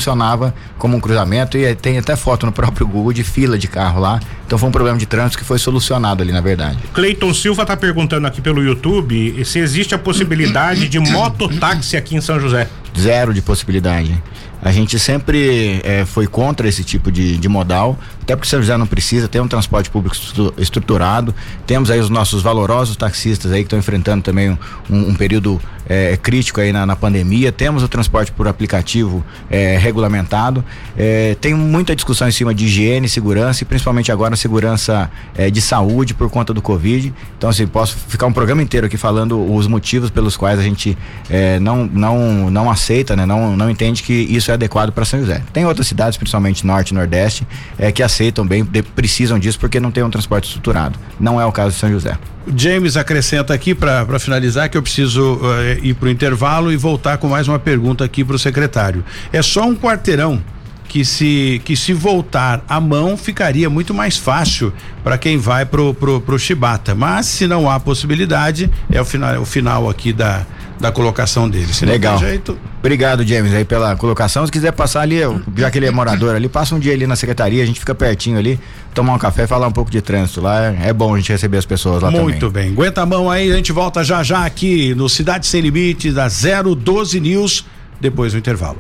[0.78, 4.20] como um cruzamento e tem até foto no próprio Google de fila de carro lá.
[4.46, 6.78] Então foi um problema de trânsito que foi solucionado ali, na verdade.
[6.94, 12.20] Cleiton Silva está perguntando aqui pelo YouTube se existe a possibilidade de mototáxi aqui em
[12.20, 12.68] São José.
[12.98, 14.20] Zero de possibilidade.
[14.60, 18.76] A gente sempre é, foi contra esse tipo de, de modal, até porque São José
[18.76, 20.16] não precisa, tem um transporte público
[20.58, 21.34] estruturado,
[21.66, 24.58] temos aí os nossos valorosos taxistas aí que estão enfrentando também um,
[24.90, 30.62] um, período é, crítico aí na, na, pandemia, temos o transporte por aplicativo é, regulamentado,
[30.96, 35.62] é, tem muita discussão em cima de higiene, segurança e principalmente agora segurança é, de
[35.62, 37.14] saúde por conta do Covid.
[37.38, 40.98] Então, assim, posso ficar um programa inteiro aqui falando os motivos pelos quais a gente
[41.30, 43.26] é, não, não, não aceita, né?
[43.26, 45.42] Não, não entende que isso é adequado para São José.
[45.52, 47.46] Tem outras cidades, principalmente norte e nordeste,
[47.78, 50.98] é, que aceitam bem, de, precisam disso porque não tem um transporte estruturado.
[51.20, 52.16] Não é o caso de São José.
[52.56, 57.18] James acrescenta aqui para finalizar que eu preciso uh, ir para o intervalo e voltar
[57.18, 59.04] com mais uma pergunta aqui para o secretário.
[59.32, 60.42] É só um quarteirão
[60.88, 64.72] que se que se voltar a mão ficaria muito mais fácil
[65.04, 69.42] para quem vai pro, pro pro Chibata, mas se não há possibilidade é o final
[69.42, 70.46] o final aqui da
[70.80, 71.72] da colocação dele.
[71.72, 72.18] Se Legal.
[72.18, 72.58] Jeito...
[72.78, 74.46] Obrigado, James, aí pela colocação.
[74.46, 75.18] Se quiser passar ali,
[75.56, 77.94] já que ele é morador ali, passa um dia ali na secretaria, a gente fica
[77.94, 78.58] pertinho ali,
[78.94, 80.66] tomar um café, falar um pouco de trânsito lá.
[80.66, 82.40] É, é bom a gente receber as pessoas lá Muito também.
[82.40, 82.72] Muito bem.
[82.72, 86.28] Aguenta a mão aí, a gente volta já já aqui no Cidade Sem Limite da
[86.28, 87.64] 012 News
[88.00, 88.78] depois do intervalo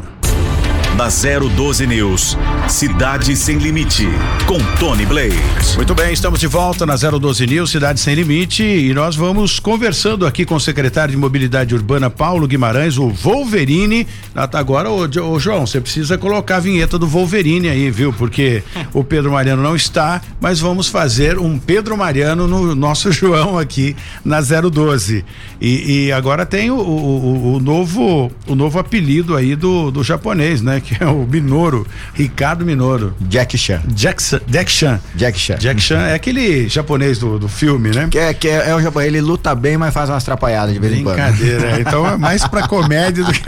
[0.98, 2.36] na 012 News.
[2.68, 4.08] Cidade Sem Limite,
[4.46, 5.38] com Tony Blade.
[5.76, 10.26] Muito bem, estamos de volta na 012 News, Cidade Sem Limite, e nós vamos conversando
[10.26, 14.08] aqui com o secretário de Mobilidade Urbana, Paulo Guimarães, o Wolverine.
[14.34, 18.12] Agora, ô, ô João, você precisa colocar a vinheta do Wolverine aí, viu?
[18.12, 23.56] Porque o Pedro Mariano não está, mas vamos fazer um Pedro Mariano no nosso João
[23.56, 25.24] aqui na 012.
[25.60, 30.60] E, e agora tem o, o, o, novo o novo apelido aí do, do japonês,
[30.60, 30.80] né?
[30.88, 33.14] Que é o Minoro, Ricardo Minoro.
[33.20, 33.82] Jack Chan.
[33.88, 35.00] Jackson, Jack Chan.
[35.14, 35.56] Jack Chan.
[35.56, 38.08] Jack Chan é aquele japonês do, do filme, né?
[38.10, 40.80] Que é, que é, é o japonês, ele luta bem, mas faz umas atrapalhadas de
[40.80, 41.16] vez em quando.
[41.16, 41.80] Brincadeira, é.
[41.80, 43.42] então é mais pra comédia do que.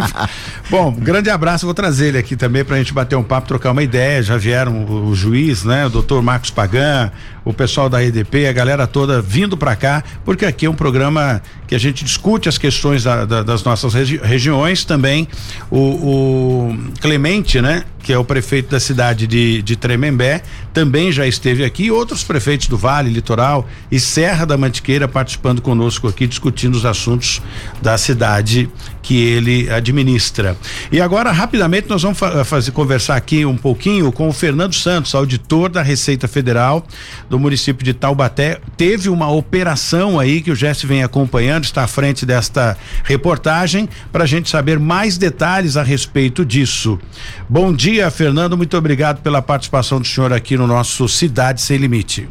[0.68, 3.82] Bom, grande abraço, vou trazer ele aqui também pra gente bater um papo, trocar uma
[3.82, 4.22] ideia.
[4.22, 5.86] Já vieram o, o juiz, né?
[5.86, 7.10] O doutor Marcos Pagan,
[7.50, 11.42] o pessoal da EDP, a galera toda vindo para cá, porque aqui é um programa
[11.66, 15.28] que a gente discute as questões da, da, das nossas regi regiões também.
[15.70, 21.26] O, o, Clemente, né, que é o prefeito da cidade de, de Tremembé, também já
[21.26, 21.90] esteve aqui.
[21.90, 27.42] Outros prefeitos do Vale, Litoral e Serra da Mantiqueira participando conosco aqui, discutindo os assuntos
[27.82, 28.68] da cidade
[29.02, 30.56] que ele administra.
[30.92, 35.14] E agora, rapidamente, nós vamos fa fazer conversar aqui um pouquinho com o Fernando Santos,
[35.14, 36.86] auditor da Receita Federal
[37.28, 38.60] do município de Taubaté.
[38.76, 44.24] Teve uma operação aí que o Jesse vem acompanhando, está à frente desta reportagem, para
[44.24, 46.98] a gente saber mais detalhes a respeito disso.
[47.48, 48.56] Bom dia, Fernando.
[48.56, 52.28] Muito obrigado pela participação do senhor aqui no nosso Cidade Sem Limite.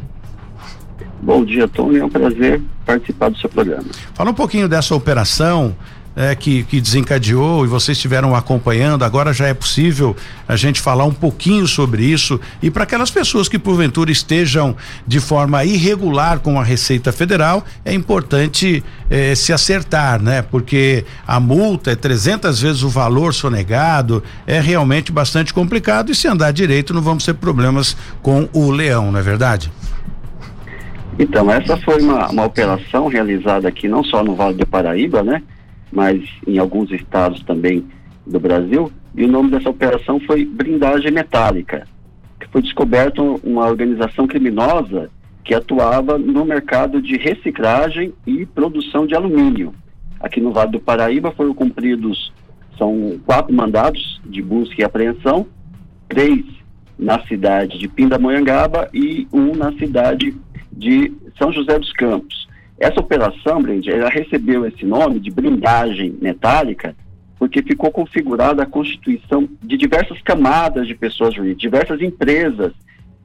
[1.20, 1.98] Bom dia, Tony.
[1.98, 3.84] É um prazer participar do seu programa.
[4.14, 5.76] Fala um pouquinho dessa operação
[6.20, 10.14] é, que, que desencadeou e vocês estiveram acompanhando, agora já é possível
[10.46, 15.18] a gente falar um pouquinho sobre isso e para aquelas pessoas que porventura estejam de
[15.18, 20.42] forma irregular com a Receita Federal, é importante eh, se acertar, né?
[20.42, 26.28] Porque a multa é 300 vezes o valor sonegado, é realmente bastante complicado e se
[26.28, 29.72] andar direito não vamos ter problemas com o leão, não é verdade?
[31.18, 35.42] Então, essa foi uma, uma operação realizada aqui não só no Vale do Paraíba, né?
[35.92, 37.84] Mas em alguns estados também
[38.26, 38.90] do Brasil.
[39.14, 41.86] E o nome dessa operação foi Blindagem Metálica,
[42.38, 45.10] que foi descoberto uma organização criminosa
[45.44, 49.74] que atuava no mercado de reciclagem e produção de alumínio.
[50.20, 52.32] Aqui no Vale do Paraíba foram cumpridos
[52.80, 55.46] são quatro mandados de busca e apreensão,
[56.08, 56.42] três
[56.98, 60.34] na cidade de Pindamonhangaba e um na cidade
[60.72, 62.48] de São José dos Campos.
[62.80, 66.96] Essa operação, Brand, ela recebeu esse nome de blindagem metálica
[67.38, 72.72] porque ficou configurada a constituição de diversas camadas de pessoas jurídicas, diversas empresas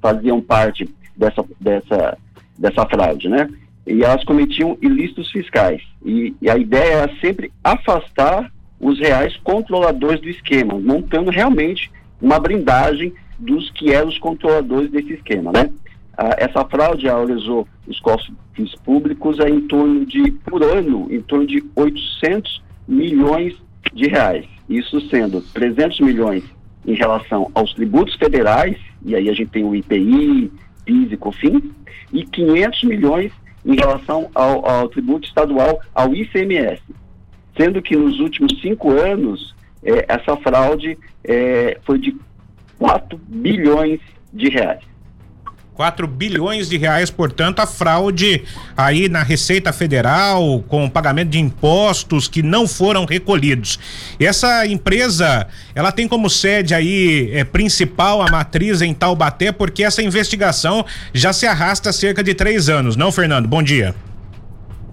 [0.02, 2.18] faziam parte dessa, dessa,
[2.58, 3.50] dessa fraude, né?
[3.88, 5.82] E elas cometiam ilícitos fiscais.
[6.04, 11.92] E, e a ideia era sempre afastar os reais controladores do esquema, montando realmente
[12.22, 15.70] uma blindagem dos que eram os controladores desse esquema, né?
[16.18, 21.46] Ah, essa fraude realizou os cofres públicos é em torno de, por ano, em torno
[21.46, 23.56] de 800 milhões
[23.94, 24.46] de reais.
[24.70, 26.44] Isso sendo 300 milhões
[26.86, 30.52] em relação aos tributos federais, e aí a gente tem o IPI,
[30.86, 31.64] PIS e COFINS,
[32.14, 33.32] e 500 milhões
[33.66, 36.82] em relação ao, ao tributo estadual, ao ICMS.
[37.58, 42.16] Sendo que nos últimos cinco anos, eh, essa fraude eh, foi de
[42.78, 44.00] 4 bilhões
[44.32, 44.84] de reais.
[45.76, 48.44] 4 bilhões de reais, portanto, a fraude
[48.78, 53.78] aí na Receita Federal, com pagamento de impostos que não foram recolhidos.
[54.18, 60.02] Essa empresa, ela tem como sede aí é, principal a matriz em Taubaté, porque essa
[60.02, 63.46] investigação já se arrasta há cerca de três anos, não, Fernando?
[63.46, 63.94] Bom dia.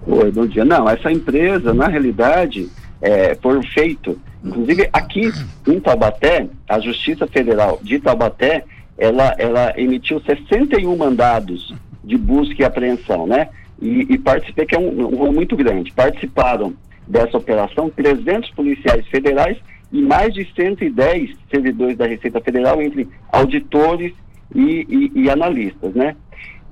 [0.05, 0.65] Oi, bom dia.
[0.65, 2.69] Não, essa empresa, na realidade,
[3.01, 5.33] é, foi feito, inclusive aqui
[5.69, 8.65] em Taubaté, a Justiça Federal de Taubaté
[9.03, 13.49] ela, ela emitiu 61 mandados de busca e apreensão, né?
[13.81, 15.93] E, e participei, que é um, um rolo muito grande.
[15.93, 16.73] Participaram
[17.05, 19.59] dessa operação 300 policiais federais
[19.91, 24.13] e mais de 110 servidores da Receita Federal, entre auditores
[24.55, 26.15] e, e, e analistas, né?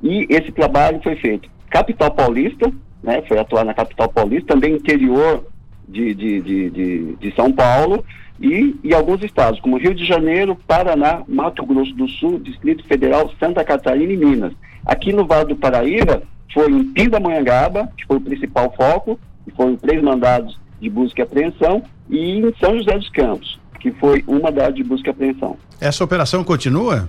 [0.01, 3.23] E esse trabalho foi feito capital paulista, né?
[3.27, 5.45] Foi atuar na capital paulista, também interior
[5.88, 8.05] de, de, de, de, de São Paulo,
[8.40, 13.31] e, e alguns estados, como Rio de Janeiro, Paraná, Mato Grosso do Sul, Distrito Federal,
[13.38, 14.53] Santa Catarina e Minas.
[14.85, 16.22] Aqui no Vale do Paraíba,
[16.53, 21.22] foi em Pindamonhangaba, que foi o principal foco, e foram três mandados de busca e
[21.22, 25.57] apreensão, e em São José dos Campos, que foi um mandado de busca e apreensão.
[25.79, 27.09] Essa operação continua?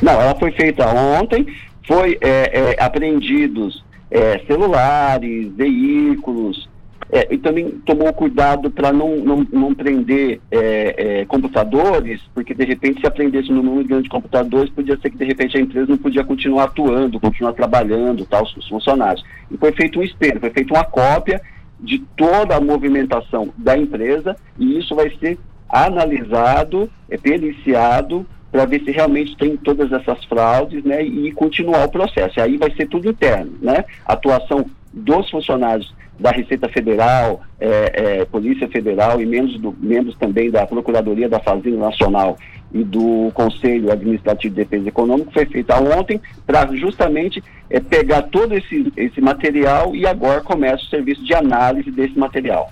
[0.00, 1.46] Não, ela foi feita ontem,
[1.86, 6.68] foi é, é, apreendidos é, celulares, veículos,
[7.10, 12.64] é, e também tomou cuidado para não, não, não prender é, é, computadores, porque de
[12.64, 15.86] repente se aprendesse no número grande de computadores, podia ser que de repente a empresa
[15.88, 19.24] não podia continuar atuando, continuar trabalhando, tal, os funcionários.
[19.50, 21.40] E foi feito um espelho, foi feita uma cópia
[21.80, 28.82] de toda a movimentação da empresa e isso vai ser analisado, é, periciado para ver
[28.82, 32.38] se realmente tem todas essas fraudes, né, e continuar o processo.
[32.38, 33.84] E aí vai ser tudo interno, né?
[34.06, 40.50] Atuação dos funcionários da Receita Federal, é, é, Polícia Federal e membros, do, membros também
[40.50, 42.36] da Procuradoria da Fazenda Nacional
[42.72, 48.54] e do Conselho Administrativo de Defesa Econômica foi feita ontem para justamente é, pegar todo
[48.54, 52.70] esse, esse material e agora começa o serviço de análise desse material.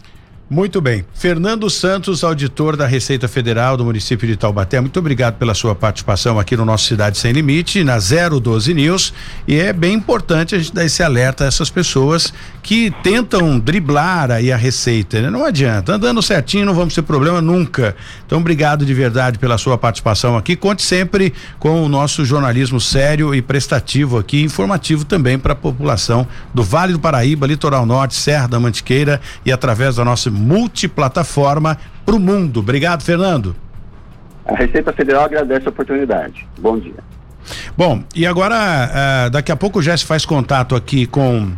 [0.49, 1.05] Muito bem.
[1.13, 6.39] Fernando Santos, auditor da Receita Federal do município de Taubaté, muito obrigado pela sua participação
[6.39, 9.13] aqui no nosso Cidade Sem Limite, na 012 News.
[9.49, 12.33] E é bem importante a gente dar esse alerta a essas pessoas
[12.63, 15.21] que tentam driblar aí a Receita.
[15.21, 15.31] Né?
[15.31, 15.95] Não adianta.
[15.95, 17.97] Andando certinho, não vamos ter problema nunca.
[18.25, 20.55] Então, obrigado de verdade pela sua participação aqui.
[20.55, 26.25] Conte sempre com o nosso jornalismo sério e prestativo aqui, informativo também para a população
[26.55, 32.15] do Vale do Paraíba, Litoral Norte, Serra da Mantiqueira e através da nossa multiplataforma para
[32.15, 32.61] o mundo.
[32.61, 33.57] Obrigado, Fernando.
[34.45, 36.47] A Receita Federal agradece a oportunidade.
[36.59, 37.05] Bom dia.
[37.77, 41.53] Bom, e agora, uh, daqui a pouco o Jesse faz contato aqui com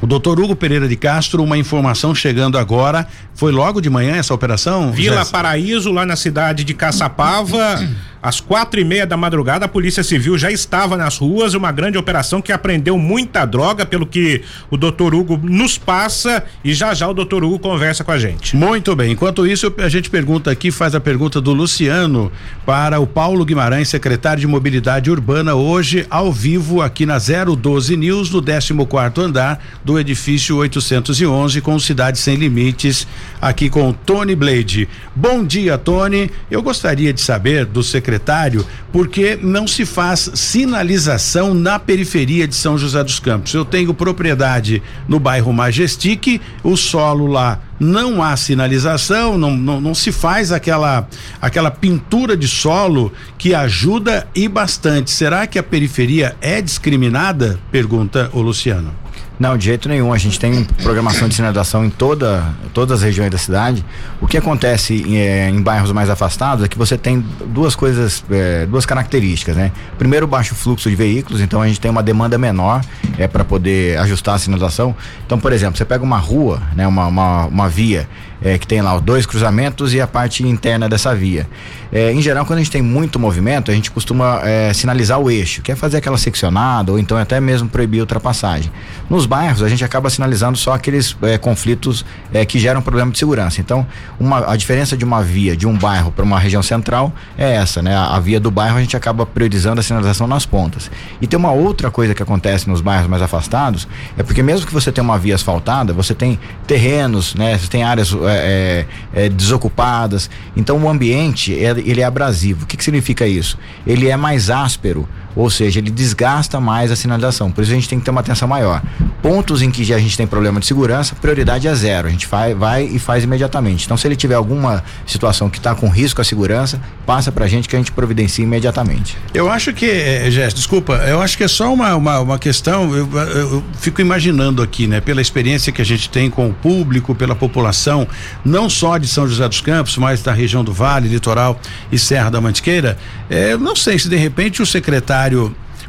[0.00, 3.06] o doutor Hugo Pereira de Castro, uma informação chegando agora.
[3.34, 4.92] Foi logo de manhã essa operação?
[4.92, 5.32] Vila Jesse?
[5.32, 7.78] Paraíso, lá na cidade de Caçapava.
[8.22, 11.96] Às quatro e meia da madrugada, a Polícia Civil já estava nas ruas, uma grande
[11.96, 17.08] operação que apreendeu muita droga, pelo que o doutor Hugo nos passa e já já
[17.08, 18.54] o doutor Hugo conversa com a gente.
[18.54, 19.12] Muito bem.
[19.12, 22.30] Enquanto isso, a gente pergunta aqui, faz a pergunta do Luciano
[22.66, 28.30] para o Paulo Guimarães, secretário de Mobilidade Urbana, hoje ao vivo aqui na 012 News,
[28.30, 33.06] no 14 quarto andar do edifício 811, com Cidade Sem Limites,
[33.40, 34.88] aqui com Tony Blade.
[35.14, 36.30] Bom dia, Tony.
[36.50, 42.54] Eu gostaria de saber do secretário secretário, porque não se faz sinalização na periferia de
[42.56, 43.54] São José dos Campos.
[43.54, 49.94] Eu tenho propriedade no bairro Majestic, o solo lá não há sinalização, não, não, não
[49.94, 51.08] se faz aquela
[51.40, 55.10] aquela pintura de solo que ajuda e bastante.
[55.10, 57.58] Será que a periferia é discriminada?
[57.70, 58.92] Pergunta o Luciano.
[59.40, 60.12] Não, de jeito nenhum.
[60.12, 63.82] A gente tem programação de sinalização em toda, todas as regiões da cidade.
[64.20, 68.22] O que acontece em, é, em bairros mais afastados é que você tem duas coisas,
[68.30, 69.72] é, duas características, né?
[69.96, 72.82] Primeiro, baixo fluxo de veículos, então a gente tem uma demanda menor
[73.16, 74.94] é para poder ajustar a sinalização.
[75.24, 78.06] Então, por exemplo, você pega uma rua, né, uma, uma, uma via
[78.42, 81.46] é, que tem lá dois cruzamentos e a parte interna dessa via.
[81.92, 85.30] É, em geral, quando a gente tem muito movimento, a gente costuma é, sinalizar o
[85.30, 88.70] eixo, que é fazer aquela seccionada ou então até mesmo proibir ultrapassagem.
[89.08, 93.18] Nos bairros, a gente acaba sinalizando só aqueles é, conflitos é, que geram problema de
[93.18, 93.60] segurança.
[93.60, 93.86] Então,
[94.18, 97.82] uma, a diferença de uma via de um bairro para uma região central é essa,
[97.82, 97.96] né?
[97.96, 100.90] A, a, via do bairro a gente acaba priorizando a sinalização nas pontas.
[101.20, 104.72] E tem uma outra coisa que acontece nos bairros mais afastados, é porque mesmo que
[104.72, 107.58] você tenha uma via asfaltada, você tem terrenos, né?
[107.58, 110.30] Você tem áreas é, é, é, desocupadas.
[110.56, 112.64] Então o ambiente é, ele é abrasivo.
[112.64, 113.58] O que, que significa isso?
[113.86, 117.50] Ele é mais áspero Ou seja, ele desgasta mais a sinalização.
[117.50, 118.82] Por isso a gente tem que ter uma atenção maior.
[119.22, 122.08] Pontos em que a gente tem problema de segurança, prioridade é zero.
[122.08, 123.84] A gente vai, vai e faz imediatamente.
[123.84, 127.48] Então, se ele tiver alguma situação que está com risco à segurança, passa para a
[127.48, 129.16] gente que a gente providencia imediatamente.
[129.32, 132.94] Eu acho que, é, Jéssica, desculpa, eu acho que é só uma, uma, uma questão,
[132.94, 137.14] eu, eu, fico imaginando aqui, né, pela experiência que a gente tem com o público,
[137.14, 138.06] pela população,
[138.44, 141.58] não só de São José dos Campos, mas da região do Vale, Litoral
[141.90, 142.96] e Serra da Mantiqueira,
[143.28, 145.19] é, não sei se de repente o secretário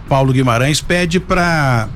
[0.07, 1.87] Paulo Guimarães pede para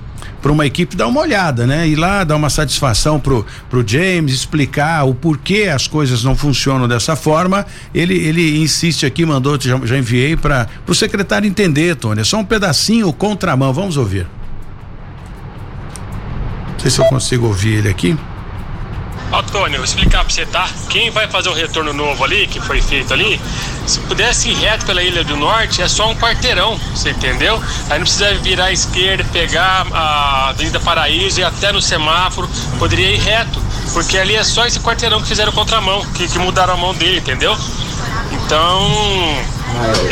[0.42, 1.88] para uma equipe dar uma olhada, né?
[1.88, 6.88] Ir lá dar uma satisfação pro, pro James, explicar o porquê as coisas não funcionam
[6.88, 7.66] dessa forma.
[7.94, 12.22] Ele ele insiste aqui, mandou, já, já enviei para o secretário entender, Tony.
[12.22, 13.74] É só um pedacinho contramão.
[13.74, 14.28] Vamos ouvir.
[16.74, 18.16] Não sei se eu consigo ouvir ele aqui.
[19.32, 20.70] Antônio, vou explicar pra você, tá?
[20.90, 23.42] Quem vai fazer o retorno novo ali, que foi feito ali,
[23.86, 27.62] se pudesse ir reto pela Ilha do Norte, é só um quarteirão, você entendeu?
[27.90, 32.50] Aí não precisa virar à esquerda, pegar a Avenida Paraíso e até no semáforo,
[32.80, 33.62] poderia ir reto,
[33.94, 37.18] porque ali é só esse quarteirão que fizeram contramão, que, que mudaram a mão dele,
[37.18, 37.58] entendeu?
[38.32, 38.92] Então,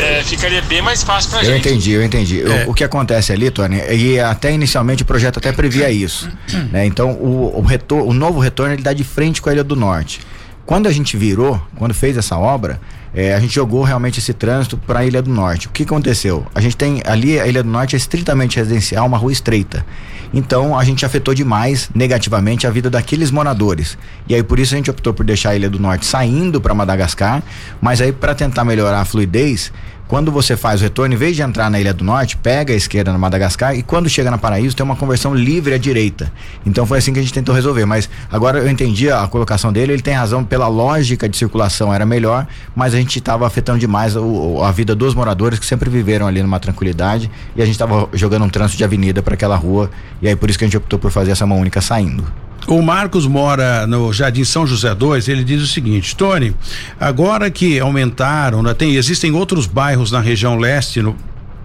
[0.00, 1.66] é, ficaria bem mais fácil pra eu gente.
[1.66, 2.42] Eu entendi, eu entendi.
[2.42, 2.64] É.
[2.66, 6.28] O, o, que acontece ali, Tony, e até inicialmente o projeto até previa isso.
[6.70, 6.84] né?
[6.84, 9.76] Então, o, o, retor, o novo retorno ele dá de frente com a Ilha do
[9.76, 10.20] Norte.
[10.66, 12.80] Quando a gente virou, quando fez essa obra,
[13.14, 15.68] é, a gente jogou realmente esse trânsito para a Ilha do Norte.
[15.68, 16.44] O que aconteceu?
[16.54, 19.86] A gente tem ali, a Ilha do Norte é estritamente residencial, uma rua estreita.
[20.32, 23.96] Então a gente afetou demais negativamente a vida daqueles moradores.
[24.28, 26.74] E aí por isso a gente optou por deixar a Ilha do Norte saindo para
[26.74, 27.40] Madagascar,
[27.80, 29.72] mas aí para tentar melhorar a fluidez,
[30.06, 32.76] quando você faz o retorno, em vez de entrar na Ilha do Norte, pega a
[32.76, 36.30] esquerda na Madagascar e quando chega na Paraíso tem uma conversão livre à direita.
[36.64, 37.84] Então foi assim que a gente tentou resolver.
[37.84, 42.04] Mas agora eu entendi a colocação dele, ele tem razão pela lógica de circulação era
[42.04, 46.26] melhor, mas a gente estava afetando demais o, a vida dos moradores que sempre viveram
[46.26, 49.90] ali numa tranquilidade e a gente estava jogando um trânsito de avenida para aquela rua
[50.20, 52.43] e aí por isso que a gente optou por fazer essa mão única saindo.
[52.66, 56.54] O Marcos mora no Jardim São José 2, ele diz o seguinte, Tony,
[56.98, 61.14] agora que aumentaram, né, tem, existem outros bairros na região leste, no,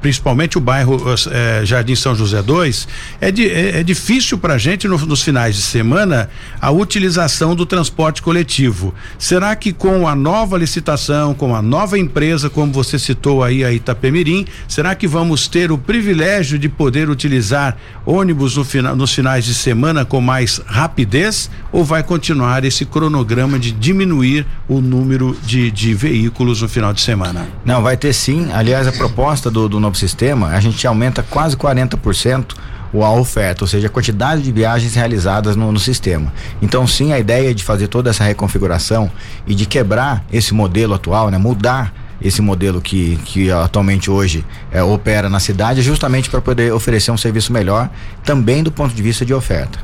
[0.02, 2.88] principalmente o bairro é, Jardim São José 2,
[3.22, 6.30] é, de, é, é difícil para a gente no, nos finais de semana
[6.62, 8.94] a utilização do transporte coletivo.
[9.18, 13.72] Será que com a nova licitação, com a nova empresa, como você citou aí a
[13.72, 19.46] Itapemirim, será que vamos ter o privilégio de poder utilizar ônibus no final, nos finais
[19.46, 25.72] de semana com mais rapidez ou vai continuar esse cronograma de diminuir o número de,
[25.72, 27.48] de veículos no final de semana?
[27.66, 28.50] Não, vai ter sim.
[28.52, 32.54] Aliás, a proposta do, do novo sistema, a gente aumenta quase 40%
[32.94, 36.34] a oferta, ou seja, a quantidade de viagens realizadas no, no, sistema.
[36.62, 39.12] Então, sim, a ideia de fazer toda essa reconfiguração
[39.46, 44.82] e de quebrar esse modelo atual, né, mudar esse modelo que, que atualmente hoje é,
[44.84, 47.90] opera na cidade, é justamente para poder oferecer um serviço melhor,
[48.24, 49.80] também do ponto de vista de oferta.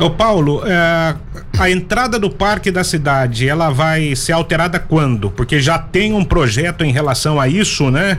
[0.00, 1.14] Ô Paulo, é,
[1.58, 5.30] a entrada do parque da cidade, ela vai ser alterada quando?
[5.30, 8.18] Porque já tem um projeto em relação a isso, né?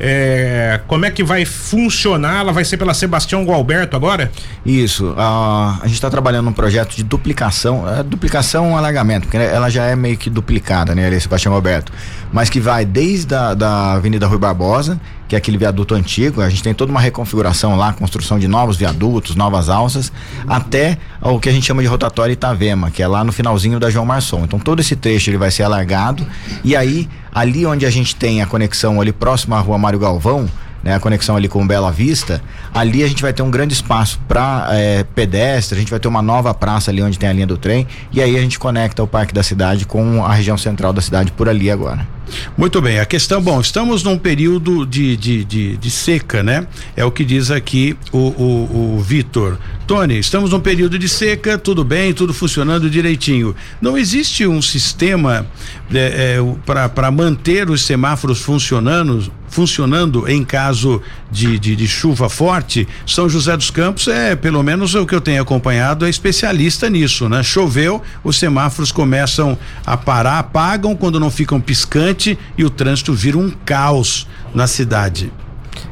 [0.00, 2.40] É, como é que vai funcionar?
[2.40, 4.30] Ela vai ser pela Sebastião Gualberto agora?
[4.64, 5.14] Isso.
[5.18, 9.84] a gente está trabalhando num projeto de duplicação, é, duplicação um alargamento, porque ela já
[9.84, 11.92] é meio que duplicada, né, ali, Sebastião Gualberto.
[12.32, 14.98] Mas que vai desde a da Avenida Rui Barbosa
[15.28, 16.40] que é aquele viaduto antigo.
[16.40, 20.10] A gente tem toda uma reconfiguração lá, construção de novos viadutos, novas alças,
[20.48, 23.90] até o que a gente chama de rotatória Itavema, que é lá no finalzinho da
[23.90, 24.44] João Marçom.
[24.44, 26.26] Então todo esse trecho ele vai ser alargado
[26.64, 30.48] e aí ali onde a gente tem a conexão ali próximo à Rua Mário Galvão,
[30.82, 32.40] né, a conexão ali com Bela Vista,
[32.72, 36.08] ali a gente vai ter um grande espaço para é, pedestre, a gente vai ter
[36.08, 39.02] uma nova praça ali onde tem a linha do trem, e aí a gente conecta
[39.02, 42.17] o Parque da Cidade com a região central da cidade por ali agora.
[42.56, 46.66] Muito bem, a questão, bom, estamos num período de, de, de, de seca, né?
[46.96, 49.58] É o que diz aqui o, o, o Vitor.
[49.88, 53.56] Tony, estamos num período de seca, tudo bem, tudo funcionando direitinho.
[53.80, 55.46] Não existe um sistema
[55.90, 61.00] é, é, para manter os semáforos funcionando, funcionando em caso
[61.30, 62.86] de, de, de, chuva forte?
[63.06, 67.26] São José dos Campos é, pelo menos o que eu tenho acompanhado, é especialista nisso,
[67.26, 67.42] né?
[67.42, 69.56] Choveu, os semáforos começam
[69.86, 72.17] a parar, apagam quando não ficam piscantes
[72.56, 75.32] e o trânsito vira um caos na cidade.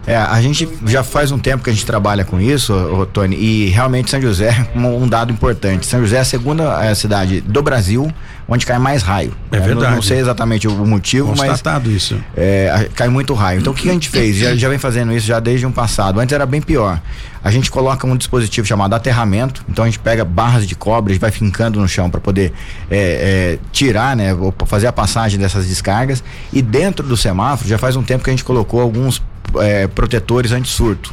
[0.07, 3.37] É, a gente já faz um tempo que a gente trabalha com isso, ô, Tony,
[3.37, 5.87] e realmente São José é um, um dado importante.
[5.87, 8.13] São José é a segunda é, cidade do Brasil
[8.49, 9.33] onde cai mais raio.
[9.51, 9.89] É verdade.
[9.89, 11.97] Não, não sei exatamente o motivo, Constatado mas.
[11.97, 12.21] isso.
[12.37, 13.61] É, cai muito raio.
[13.61, 14.37] Então o que a gente fez?
[14.37, 16.21] Já, já vem fazendo isso já desde um passado.
[16.21, 17.01] Antes era bem pior.
[17.43, 19.65] A gente coloca um dispositivo chamado aterramento.
[19.69, 22.53] Então a gente pega barras de cobre e vai fincando no chão para poder
[22.91, 24.37] é, é, tirar, né?
[24.67, 26.23] Fazer a passagem dessas descargas.
[26.53, 29.23] E dentro do semáforo já faz um tempo que a gente colocou alguns
[29.61, 31.13] é, protetores anti-surto.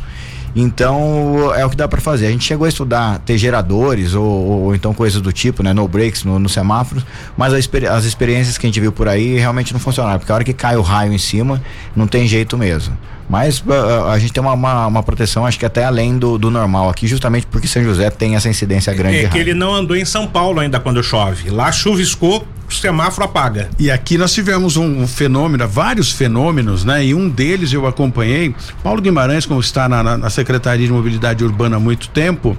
[0.56, 2.28] Então é o que dá para fazer.
[2.28, 5.88] A gente chegou a estudar ter geradores ou, ou então coisas do tipo, né, no
[5.88, 7.04] breaks no, no semáforo,
[7.36, 10.44] mas as experiências que a gente viu por aí realmente não funcionaram, porque a hora
[10.44, 11.62] que cai o raio em cima,
[11.96, 12.96] não tem jeito mesmo.
[13.30, 16.52] Mas uh, a gente tem uma, uma, uma, proteção, acho que até além do, do,
[16.52, 19.26] normal aqui, justamente porque São José tem essa incidência grande.
[19.26, 21.50] É que ele não andou em São Paulo ainda quando chove.
[21.50, 23.70] Lá chuviscou, o semáforo apaga.
[23.80, 27.06] E aqui nós tivemos um, um, fenômeno, vários fenômenos, né?
[27.06, 28.54] E um deles eu acompanhei.
[28.84, 32.58] Paulo Guimarães, como está na, na, na Secretaria de Mobilidade Urbana há muito tempo,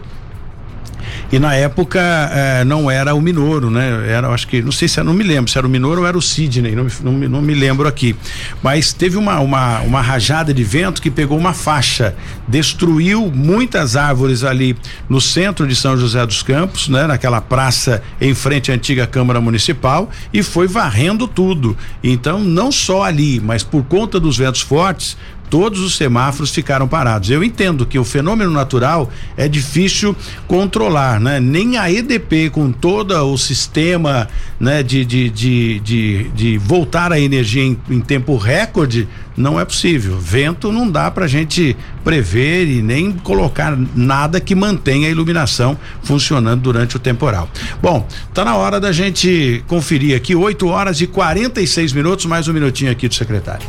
[1.33, 4.09] e na época eh, não era o Minoro, né?
[4.09, 6.07] Era, acho que, não sei se era, não me lembro se era o Minoro ou
[6.07, 8.15] era o Sidney, não, não, não me lembro aqui.
[8.63, 12.15] Mas teve uma, uma, uma rajada de vento que pegou uma faixa,
[12.47, 14.77] destruiu muitas árvores ali
[15.09, 17.07] no centro de São José dos Campos, né?
[17.07, 21.77] Naquela praça em frente à antiga Câmara Municipal e foi varrendo tudo.
[22.03, 25.17] Então, não só ali, mas por conta dos ventos fortes,
[25.51, 27.31] todos os semáforos ficaram parados.
[27.31, 30.17] Eu entendo que o fenômeno natural é difícil
[30.47, 31.41] controlar, né?
[31.41, 34.29] Nem a EDP com todo o sistema,
[34.59, 39.65] né, de, de, de, de, de voltar a energia em, em tempo recorde, não é
[39.65, 40.19] possível.
[40.19, 45.77] Vento não dá para a gente prever e nem colocar nada que mantenha a iluminação
[46.03, 47.49] funcionando durante o temporal.
[47.83, 52.53] Bom, tá na hora da gente conferir aqui 8 horas e 46 minutos, mais um
[52.53, 53.67] minutinho aqui do secretário.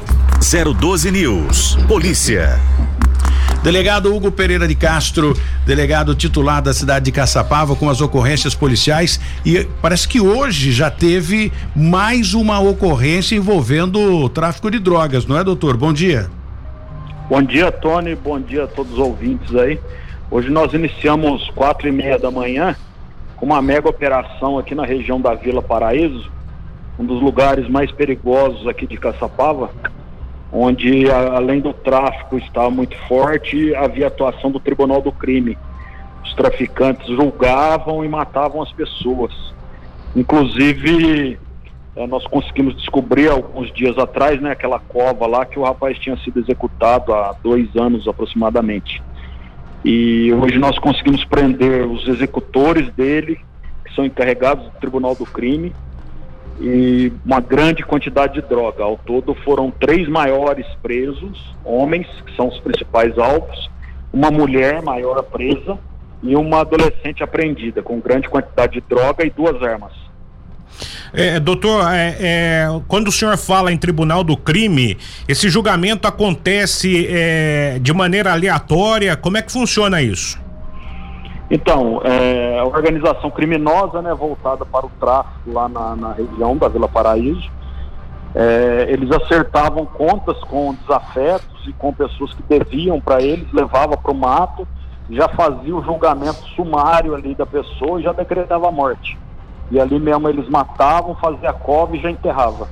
[0.80, 1.78] 012 News.
[1.88, 2.60] Polícia.
[3.66, 5.34] Delegado Hugo Pereira de Castro,
[5.66, 9.20] delegado titular da cidade de Caçapava, com as ocorrências policiais.
[9.44, 15.44] E parece que hoje já teve mais uma ocorrência envolvendo tráfico de drogas, não é,
[15.44, 15.76] doutor?
[15.78, 16.30] Bom dia.
[17.28, 18.14] Bom dia, Tony.
[18.14, 19.80] Bom dia a todos os ouvintes aí.
[20.30, 22.76] Hoje nós iniciamos quatro e meia da manhã
[23.36, 26.32] com uma mega operação aqui na região da Vila Paraíso,
[27.00, 29.72] um dos lugares mais perigosos aqui de Caçapava
[30.58, 35.58] onde além do tráfico estar muito forte, havia atuação do Tribunal do Crime.
[36.24, 39.34] Os traficantes julgavam e matavam as pessoas.
[40.16, 41.38] Inclusive,
[41.94, 46.16] é, nós conseguimos descobrir alguns dias atrás, né, aquela cova lá que o rapaz tinha
[46.18, 49.04] sido executado há dois anos aproximadamente.
[49.84, 53.38] E hoje nós conseguimos prender os executores dele,
[53.84, 55.74] que são encarregados do Tribunal do Crime,
[56.60, 58.84] e uma grande quantidade de droga.
[58.84, 63.70] Ao todo foram três maiores presos, homens, que são os principais alvos,
[64.14, 65.78] uma mulher maior presa
[66.24, 69.92] e uma adolescente apreendida com grande quantidade de droga e duas armas.
[71.14, 74.98] É, doutor, é, é, quando o senhor fala em tribunal do crime,
[75.28, 79.16] esse julgamento acontece é, de maneira aleatória?
[79.16, 80.38] Como é que funciona isso?
[81.50, 86.68] Então, é, a organização criminosa, né, voltada para o tráfico lá na, na região da
[86.68, 87.52] Vila Paraíso,
[88.34, 94.12] é, eles acertavam contas com desafetos e com pessoas que deviam para eles, levava para
[94.12, 94.68] o mato,
[95.10, 99.18] já fazia o julgamento sumário ali da pessoa e já decretava a morte.
[99.72, 102.68] E ali mesmo eles matavam, fazia cova e já enterrava.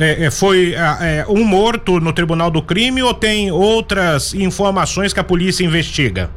[0.00, 5.20] É, é foi é, um morto no tribunal do crime ou tem outras informações que
[5.20, 6.30] a polícia investiga?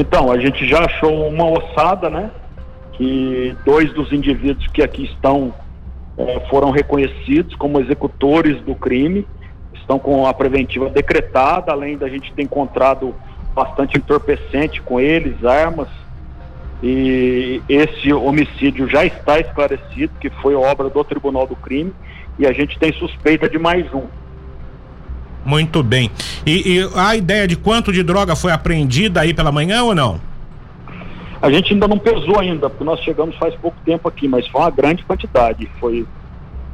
[0.00, 2.30] Então, a gente já achou uma ossada, né?
[2.92, 5.52] Que dois dos indivíduos que aqui estão
[6.16, 9.26] é, foram reconhecidos como executores do crime,
[9.74, 13.12] estão com a preventiva decretada, além da gente ter encontrado
[13.52, 15.88] bastante entorpecente com eles, armas.
[16.80, 21.92] E esse homicídio já está esclarecido, que foi obra do Tribunal do Crime,
[22.38, 24.04] e a gente tem suspeita de mais um.
[25.48, 26.10] Muito bem.
[26.44, 30.20] E, e, a ideia de quanto de droga foi apreendida aí pela manhã ou não?
[31.40, 34.60] A gente ainda não pesou ainda, porque nós chegamos faz pouco tempo aqui, mas foi
[34.60, 36.06] uma grande quantidade, foi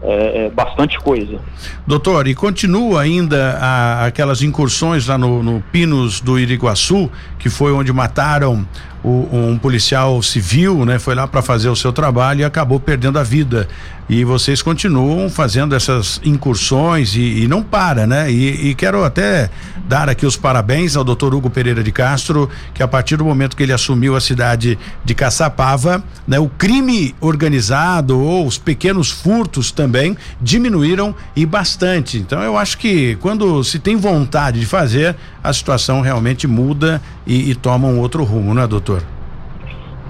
[0.02, 1.38] é, é, bastante coisa.
[1.86, 7.08] Doutor, e continua ainda a, aquelas incursões lá no, no Pinos do Iriguaçu,
[7.38, 8.66] que foi onde mataram
[9.05, 10.98] um policial civil, né?
[10.98, 13.68] Foi lá para fazer o seu trabalho e acabou perdendo a vida.
[14.09, 18.30] E vocês continuam fazendo essas incursões e, e não para, né?
[18.30, 19.50] E, e, quero até
[19.88, 23.57] dar aqui os parabéns ao doutor Hugo Pereira de Castro, que a partir do momento
[23.57, 26.38] que ele assumiu a cidade de Caçapava, né?
[26.38, 32.18] O crime organizado ou os pequenos furtos também diminuíram e bastante.
[32.18, 37.50] Então eu acho que quando se tem vontade de fazer, a situação realmente muda e,
[37.50, 38.93] e toma um outro rumo, né, doutor?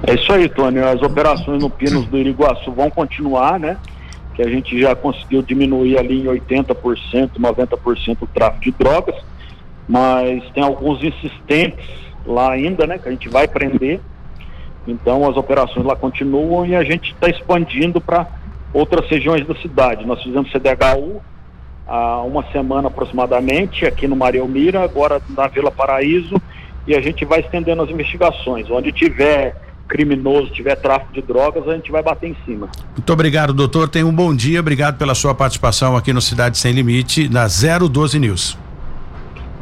[0.07, 0.79] É isso aí, Tony.
[0.81, 3.79] As operações no Pinos do Iriguaçu vão continuar, né?
[4.35, 9.15] Que a gente já conseguiu diminuir ali em 80%, 90% o tráfico de drogas,
[9.89, 11.89] mas tem alguns insistentes
[12.27, 12.99] lá ainda, né?
[12.99, 14.01] Que a gente vai prender.
[14.87, 18.27] Então as operações lá continuam e a gente está expandindo para
[18.73, 20.05] outras regiões da cidade.
[20.05, 21.23] Nós fizemos CDHU
[21.87, 26.41] há uma semana aproximadamente aqui no Maria Elmira, agora na Vila Paraíso,
[26.87, 28.71] e a gente vai estendendo as investigações.
[28.71, 29.57] Onde tiver
[29.89, 32.69] criminoso, tiver tráfico de drogas, a gente vai bater em cima.
[32.97, 33.89] Muito obrigado, doutor.
[33.89, 34.61] Tenha um bom dia.
[34.61, 38.59] Obrigado pela sua participação aqui no Cidade Sem Limite, na 012 News.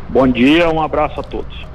[0.08, 1.72] Bom dia, um abraço a todos.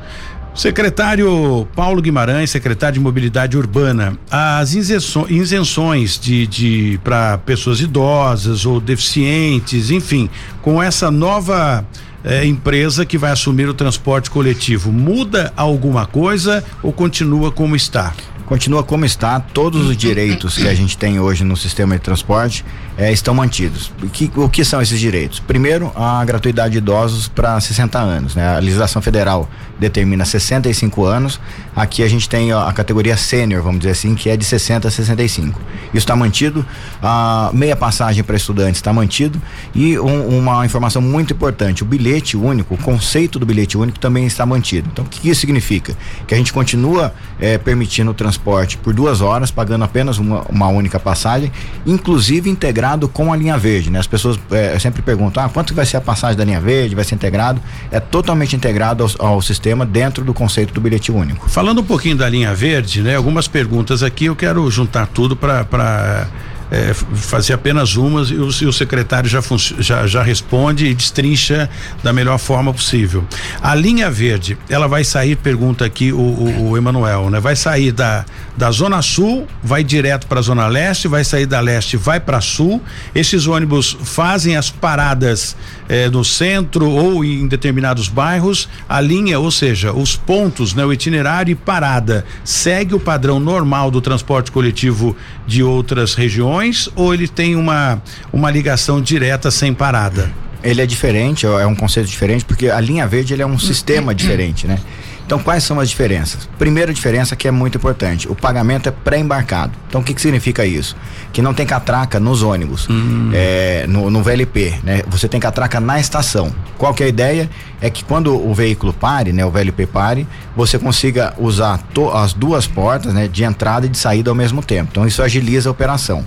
[0.57, 8.79] Secretário Paulo Guimarães, secretário de Mobilidade Urbana, as isenções de, de para pessoas idosas ou
[8.79, 10.27] deficientes, enfim,
[10.63, 11.85] com essa nova
[12.23, 18.15] eh, empresa que vai assumir o transporte coletivo, muda alguma coisa ou continua como está?
[18.47, 22.63] Continua como está, todos os direitos que a gente tem hoje no sistema de transporte
[22.97, 23.91] eh, estão mantidos.
[24.01, 25.39] O que, o que são esses direitos?
[25.39, 28.35] Primeiro, a gratuidade de idosos para 60 anos.
[28.35, 28.55] Né?
[28.55, 29.47] A legislação federal
[29.79, 31.39] determina 65 anos.
[31.75, 34.91] Aqui a gente tem a, categoria sênior, vamos dizer assim, que é de 60 a
[34.91, 35.61] 65.
[35.87, 36.65] Isso está mantido.
[37.01, 39.39] A meia passagem para estudantes está mantido.
[39.75, 44.25] E um, uma informação muito importante: o bilhete único, o conceito do bilhete único também
[44.25, 44.89] está mantido.
[44.91, 45.95] Então, o que, isso significa?
[46.25, 50.67] Que a gente continua eh, permitindo o transporte por duas horas, pagando apenas uma, uma
[50.67, 51.51] única passagem,
[51.85, 52.49] inclusive
[52.87, 53.99] integrado com a linha verde, né?
[53.99, 57.03] As pessoas é, sempre perguntam, ah, quanto vai ser a passagem da linha verde, vai
[57.03, 57.61] ser integrado?
[57.91, 61.49] É totalmente integrado ao, ao sistema dentro do conceito do bilhete único.
[61.49, 63.15] Falando um pouquinho da linha verde, né?
[63.15, 66.27] Algumas perguntas aqui, eu quero juntar tudo para
[66.71, 69.41] é, fazer apenas umas e o, e o secretário já,
[69.79, 71.69] já, já responde e destrincha
[72.03, 73.23] da melhor forma possível.
[73.61, 77.39] A linha verde, ela vai sair, pergunta aqui o, o, o Emanuel, né?
[77.39, 81.59] Vai sair da, da Zona Sul, vai direto para a Zona Leste, vai sair da
[81.59, 82.81] Leste, vai para Sul.
[83.15, 85.55] Esses ônibus fazem as paradas
[85.87, 88.67] eh, no centro ou em determinados bairros.
[88.89, 90.83] A linha, ou seja, os pontos, né?
[90.85, 95.15] O itinerário e parada segue o padrão normal do transporte coletivo
[95.45, 96.56] de outras regiões
[96.95, 98.01] ou ele tem uma,
[98.31, 100.31] uma ligação direta sem parada?
[100.63, 104.13] Ele é diferente, é um conceito diferente, porque a linha verde ele é um sistema
[104.13, 104.79] diferente, né?
[105.27, 106.47] Então, quais são as diferenças?
[106.57, 109.73] Primeira diferença que é muito importante: o pagamento é pré-embarcado.
[109.89, 110.95] Então, o que, que significa isso?
[111.33, 113.31] Que não tem catraca nos ônibus, hum.
[113.33, 115.03] é, no, no, VLP, né?
[115.09, 116.49] Você tem catraca na estação.
[116.77, 117.49] Qual que é a ideia?
[117.81, 119.45] É que quando o veículo pare, né?
[119.45, 120.25] O VLP pare,
[120.55, 123.27] você consiga usar as duas portas, né?
[123.27, 124.91] De entrada e de saída ao mesmo tempo.
[124.93, 126.23] Então, isso agiliza a operação.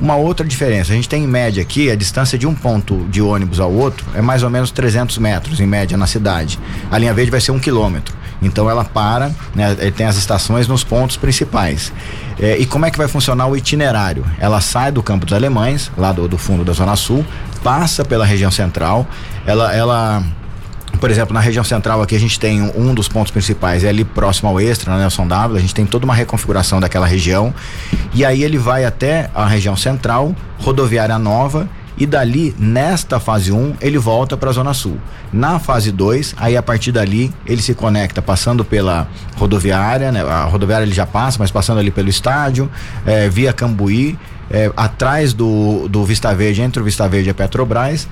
[0.00, 3.20] Uma outra diferença, a gente tem em média aqui a distância de um ponto de
[3.20, 6.58] ônibus ao outro é mais ou menos 300 metros em média na cidade.
[6.88, 8.16] A linha verde vai ser um quilômetro.
[8.40, 11.92] Então ela para, né, tem as estações nos pontos principais.
[12.38, 14.24] É, e como é que vai funcionar o itinerário?
[14.38, 17.24] Ela sai do Campo dos Alemães, lá do, do fundo da Zona Sul,
[17.62, 19.06] passa pela região central,
[19.44, 20.22] ela, ela
[21.00, 24.04] por exemplo, na região central aqui a gente tem um, dos pontos principais, é ali
[24.04, 27.54] próximo ao Extra, na Nelson W, a gente tem toda uma reconfiguração daquela região.
[28.14, 31.68] E aí ele vai até a região central, rodoviária nova,
[31.98, 34.98] e dali, nesta fase 1, um, ele volta para a Zona Sul.
[35.32, 40.22] Na fase 2, aí a partir dali, ele se conecta passando pela rodoviária, né?
[40.22, 42.70] A rodoviária ele já passa, mas passando ali pelo estádio,
[43.04, 44.16] é, via Cambuí,
[44.50, 48.08] é, atrás do, do Vista Verde, entre o Vista Verde e a Petrobras,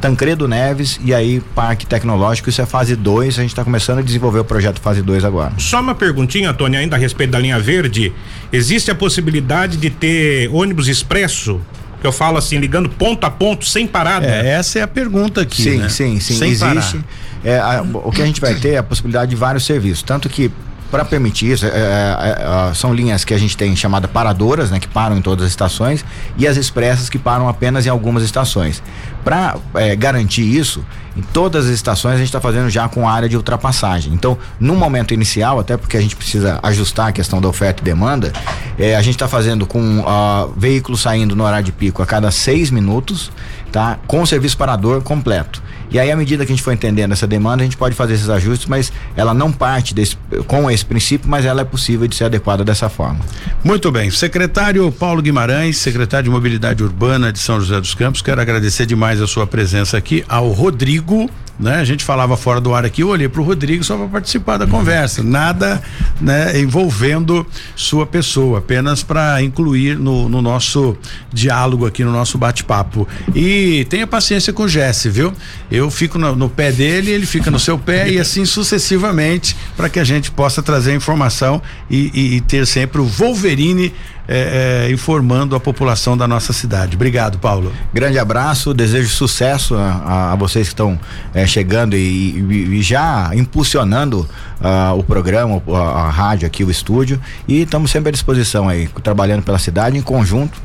[0.00, 4.02] Tancredo Neves e aí Parque Tecnológico, isso é fase 2, a gente está começando a
[4.02, 5.52] desenvolver o projeto fase 2 agora.
[5.58, 8.12] Só uma perguntinha, Tony, ainda a respeito da linha verde,
[8.52, 11.60] existe a possibilidade de ter ônibus expresso
[12.00, 14.26] que eu falo assim, ligando ponto a ponto sem parada?
[14.26, 15.62] É, essa é a pergunta aqui.
[15.62, 15.88] Sim, né?
[15.88, 16.36] sim, sim.
[16.36, 17.00] Sem existe.
[17.44, 20.02] É, a, o que a gente vai ter é a possibilidade de vários serviços.
[20.02, 20.50] Tanto que
[20.90, 24.78] para permitir isso, é, é, é, são linhas que a gente tem chamada paradoras, né,
[24.78, 26.04] que param em todas as estações,
[26.36, 28.82] e as expressas que param apenas em algumas estações.
[29.24, 30.84] Para é, garantir isso,
[31.16, 34.12] em todas as estações a gente está fazendo já com área de ultrapassagem.
[34.12, 37.84] Então, no momento inicial, até porque a gente precisa ajustar a questão da oferta e
[37.84, 38.32] demanda,
[38.78, 42.30] é, a gente está fazendo com uh, veículos saindo no horário de pico a cada
[42.30, 43.32] seis minutos,
[43.72, 43.98] tá?
[44.06, 45.62] Com o serviço parador completo.
[45.90, 48.14] E aí, à medida que a gente for entendendo essa demanda, a gente pode fazer
[48.14, 50.16] esses ajustes, mas ela não parte desse,
[50.46, 53.20] com esse princípio, mas ela é possível de ser adequada dessa forma.
[53.62, 54.10] Muito bem.
[54.10, 59.20] Secretário Paulo Guimarães, secretário de Mobilidade Urbana de São José dos Campos, quero agradecer demais
[59.20, 61.76] a sua presença aqui, ao Rodrigo né?
[61.76, 64.58] A gente falava fora do ar aqui, eu olhei para o Rodrigo só para participar
[64.58, 65.82] da conversa, nada,
[66.20, 70.96] né, envolvendo sua pessoa, apenas para incluir no, no, nosso
[71.32, 73.08] diálogo aqui, no nosso bate-papo.
[73.34, 75.32] E tenha paciência com o Jesse, viu?
[75.70, 79.88] Eu fico no, no pé dele, ele fica no seu pé e assim sucessivamente, para
[79.88, 83.92] que a gente possa trazer informação e, e, e ter sempre o Wolverine
[84.28, 86.96] é, é, informando a população da nossa cidade.
[86.96, 87.72] Obrigado, Paulo.
[87.92, 90.98] Grande abraço, desejo sucesso a, a vocês que estão
[91.32, 94.28] é, chegando e, e, já impulsionando
[94.60, 97.20] uh, o programa, a, a, rádio aqui, o estúdio.
[97.46, 100.60] E estamos sempre à disposição aí, trabalhando pela cidade em conjunto.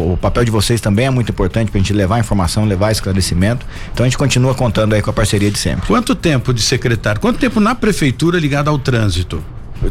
[0.00, 3.64] o papel de vocês também é muito importante para a gente levar informação, levar esclarecimento.
[3.92, 5.86] Então a gente continua contando aí com a parceria de sempre.
[5.86, 7.20] Quanto tempo de secretário?
[7.20, 9.42] Quanto tempo na prefeitura ligado ao trânsito?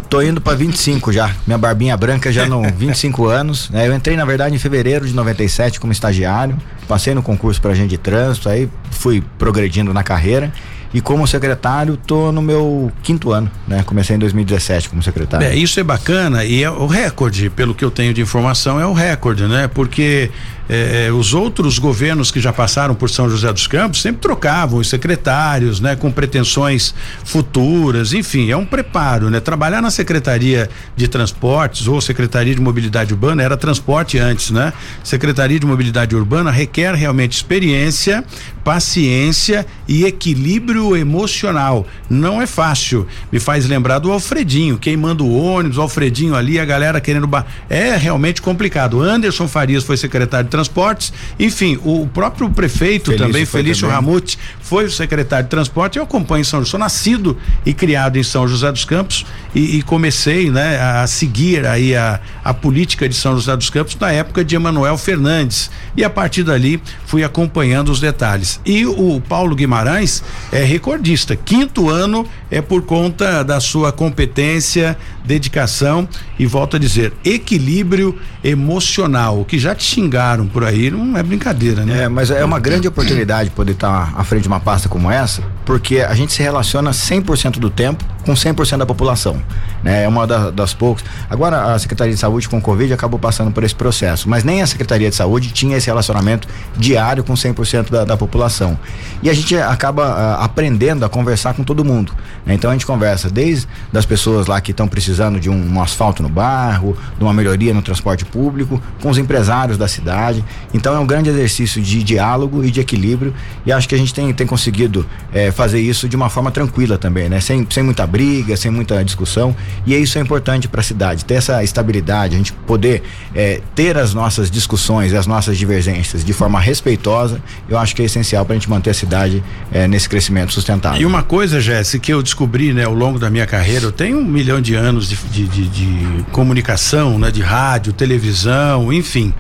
[0.10, 1.32] Tô indo para 25 já.
[1.46, 3.70] Minha barbinha branca já não 25 anos.
[3.70, 3.88] Né?
[3.88, 6.58] Eu entrei, na verdade, em fevereiro de 97 como estagiário.
[6.88, 10.52] Passei no concurso para agente de trânsito, aí fui progredindo na carreira.
[10.94, 13.84] E como secretário, tô no meu quinto ano, né?
[13.84, 15.48] Comecei em 2017 como secretário.
[15.48, 18.86] É, isso é bacana e é o recorde, pelo que eu tenho de informação, é
[18.86, 19.68] o recorde, né?
[19.68, 20.30] Porque
[20.70, 24.80] é, é, os outros governos que já passaram por São José dos Campos sempre trocavam
[24.80, 29.40] os secretários, né, com pretensões futuras, enfim, é um preparo, né?
[29.40, 34.72] Trabalhar na Secretaria de Transportes ou Secretaria de Mobilidade Urbana era transporte antes, né?
[35.04, 38.24] Secretaria de Mobilidade Urbana requer realmente experiência,
[38.64, 41.86] paciência e equilíbrio emocional.
[42.10, 43.08] Não é fácil.
[43.32, 47.28] Me faz lembrar do Alfredinho, queimando o ônibus, o Alfredinho ali, a galera querendo.
[47.28, 47.46] Ba...
[47.70, 49.02] É realmente complicado.
[49.02, 54.86] Anderson Farias foi secretário de Transportes, enfim, o próprio prefeito Felício também, Felício Ramute, foi
[54.86, 55.98] o secretário de Transporte.
[55.98, 59.82] Eu acompanho São José, sou nascido e criado em São José dos Campos e, e
[59.82, 64.44] comecei, né, a seguir aí a, a política de São José dos Campos na época
[64.44, 65.70] de Emanuel Fernandes.
[65.96, 68.53] E a partir dali fui acompanhando os detalhes.
[68.66, 71.36] E o Paulo Guimarães é recordista.
[71.36, 74.96] Quinto ano é por conta da sua competência,
[75.26, 79.42] dedicação e volto a dizer, equilíbrio emocional.
[79.42, 82.04] O que já te xingaram por aí não é brincadeira, né?
[82.04, 85.42] É, mas é uma grande oportunidade poder estar à frente de uma pasta como essa,
[85.66, 89.42] porque a gente se relaciona 100% do tempo com 100% da população.
[89.84, 90.04] Né?
[90.04, 91.04] É uma da, das poucas.
[91.30, 94.62] Agora, a Secretaria de Saúde com o Covid acabou passando por esse processo, mas nem
[94.62, 96.48] a Secretaria de Saúde tinha esse relacionamento
[96.78, 98.78] diário com 100% da, da população.
[99.22, 102.14] E a gente acaba uh, aprendendo a conversar com todo mundo.
[102.46, 106.22] Então a gente conversa desde das pessoas lá que estão precisando de um, um, asfalto
[106.22, 110.44] no bairro, de uma melhoria no transporte público, com os empresários da cidade.
[110.74, 113.34] Então é um grande exercício de diálogo e de equilíbrio
[113.66, 116.98] e acho que a gente tem, tem conseguido eh, fazer isso de uma forma tranquila
[116.98, 117.40] também, né?
[117.40, 119.56] Sem, sem muita briga, sem muita discussão.
[119.86, 123.98] E isso é importante para a cidade, ter essa estabilidade, a gente poder é, ter
[123.98, 128.56] as nossas discussões, as nossas divergências de forma respeitosa, eu acho que é essencial para
[128.56, 131.02] a gente manter a cidade é, nesse crescimento sustentável.
[131.02, 134.20] E uma coisa, Jéssica, que eu descobri né, ao longo da minha carreira, eu tenho
[134.20, 139.34] um milhão de anos de, de, de, de comunicação, né, de rádio, televisão, enfim.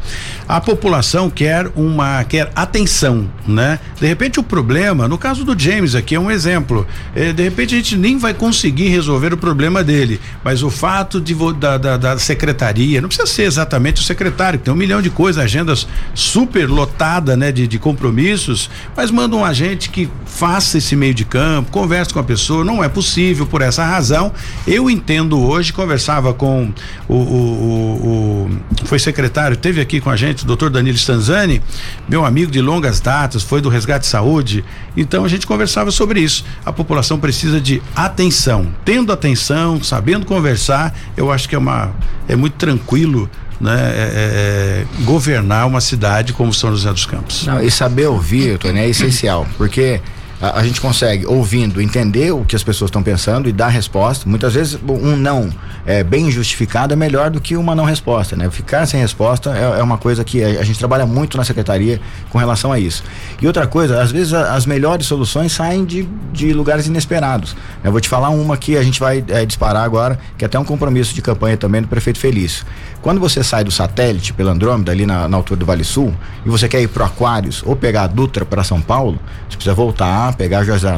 [0.47, 3.79] A população quer uma quer atenção, né?
[3.99, 6.85] De repente o problema, no caso do James aqui é um exemplo,
[7.15, 10.69] é, de repente a gente nem vai conseguir conseguir resolver o problema dele, mas o
[10.69, 14.77] fato de da, da, da, secretaria, não precisa ser exatamente o secretário, que tem um
[14.77, 20.09] milhão de coisas, agendas super lotada, né, de, de compromissos, mas manda um agente que
[20.25, 24.31] faça esse meio de campo, converse com a pessoa, não é possível por essa razão.
[24.67, 26.71] Eu entendo hoje, conversava com
[27.07, 28.49] o, o,
[28.81, 31.61] o, foi secretário, teve aqui com a gente, o doutor Danilo Stanzani,
[32.07, 34.63] meu amigo de longas datas, foi do Resgate Saúde,
[34.95, 36.45] então a gente conversava sobre isso.
[36.65, 38.67] A população precisa de atenção.
[38.85, 41.91] Tendo atenção, sabendo conversar, eu acho que é uma
[42.27, 43.29] é muito tranquilo
[43.59, 47.45] né, é, é, governar uma cidade como São José dos Campos.
[47.45, 50.01] Não, e saber ouvir, Tony, é essencial, porque
[50.43, 54.27] a, a gente consegue, ouvindo, entender o que as pessoas estão pensando e dar resposta.
[54.27, 55.49] Muitas vezes um não
[55.85, 58.49] é, bem justificado é melhor do que uma não resposta, né?
[58.49, 62.01] Ficar sem resposta é, é uma coisa que a, a, gente trabalha muito na secretaria
[62.29, 63.05] com relação a isso.
[63.41, 67.55] E outra coisa, às vezes a, as melhores soluções saem de, de lugares inesperados.
[67.81, 70.59] Eu vou te falar uma que a gente vai é, disparar agora, que é até
[70.59, 72.65] um compromisso de campanha também do prefeito Felício.
[73.01, 76.13] Quando você sai do satélite pela Andrômeda, ali na, na altura do Vale Sul,
[76.45, 79.19] e você quer ir pro Aquários ou pegar a Dutra para São Paulo,
[79.49, 80.89] você precisa voltar, pegar a José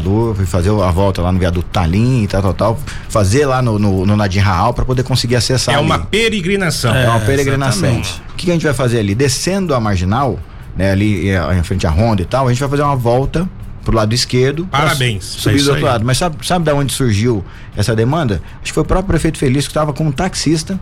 [0.41, 2.79] e fazer a volta lá no viaduto Talim e tal, tal, tal,
[3.09, 5.75] fazer lá no, no, no Nadim Raal para poder conseguir acessar.
[5.75, 5.85] É ali.
[5.85, 6.93] uma peregrinação.
[6.93, 7.89] É, é uma peregrinação.
[7.89, 8.21] Exatamente.
[8.31, 9.15] O que a gente vai fazer ali?
[9.15, 10.39] Descendo a marginal,
[10.75, 13.49] né, ali em frente à Ronda e tal, a gente vai fazer uma volta
[13.83, 14.67] pro lado esquerdo.
[14.67, 15.23] Parabéns.
[15.23, 16.03] Subir do outro lado.
[16.03, 17.45] Mas sabe, sabe da onde surgiu
[17.77, 18.41] essa demanda?
[18.55, 20.79] Acho que foi o próprio prefeito Feliz que estava com um taxista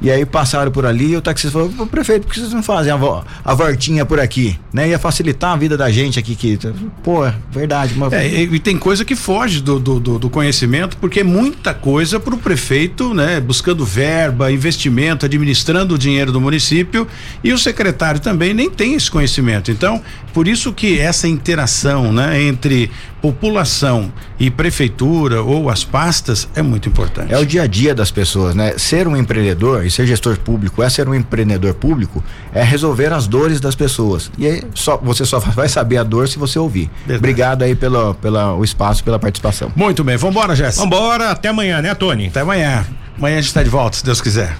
[0.00, 2.92] e aí passaram por ali e o taxista falou, prefeito, por que vocês não fazem
[2.92, 4.58] a, vo a voltinha por aqui?
[4.72, 4.88] Né?
[4.88, 6.34] Ia facilitar a vida da gente aqui.
[6.34, 6.58] Que,
[7.02, 7.94] pô, é verdade.
[7.94, 8.08] Uma...
[8.14, 12.18] É, e, tem coisa que foge do, do, do, do conhecimento, porque é muita coisa
[12.18, 13.40] para o prefeito, né?
[13.40, 17.06] Buscando verba, investimento, administrando o dinheiro do município
[17.44, 19.70] e o secretário também nem tem esse conhecimento.
[19.70, 22.42] Então, por isso que essa interação, né?
[22.42, 22.90] Entre
[23.20, 27.32] população e prefeitura ou as pastas é muito importante.
[27.32, 28.74] É o dia a dia das pessoas, né?
[28.78, 33.60] Ser um empreendedor ser gestor público, é ser um empreendedor público, é resolver as dores
[33.60, 34.30] das pessoas.
[34.38, 36.90] E aí só, você só vai saber a dor se você ouvir.
[37.00, 37.18] Verdade.
[37.18, 39.70] Obrigado aí pelo, pela, o espaço, pela participação.
[39.76, 40.82] Muito bem, vambora, Jéssica.
[40.82, 42.28] Vambora, até amanhã, né, Tony?
[42.28, 42.86] Até amanhã.
[43.18, 44.56] Amanhã a gente tá de volta, se Deus quiser.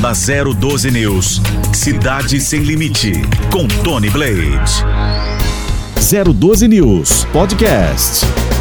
[0.00, 1.40] Na 012 News,
[1.72, 3.12] Cidade Sem Limite,
[3.50, 4.84] com Tony Blade.
[6.02, 8.51] 012 News Podcast.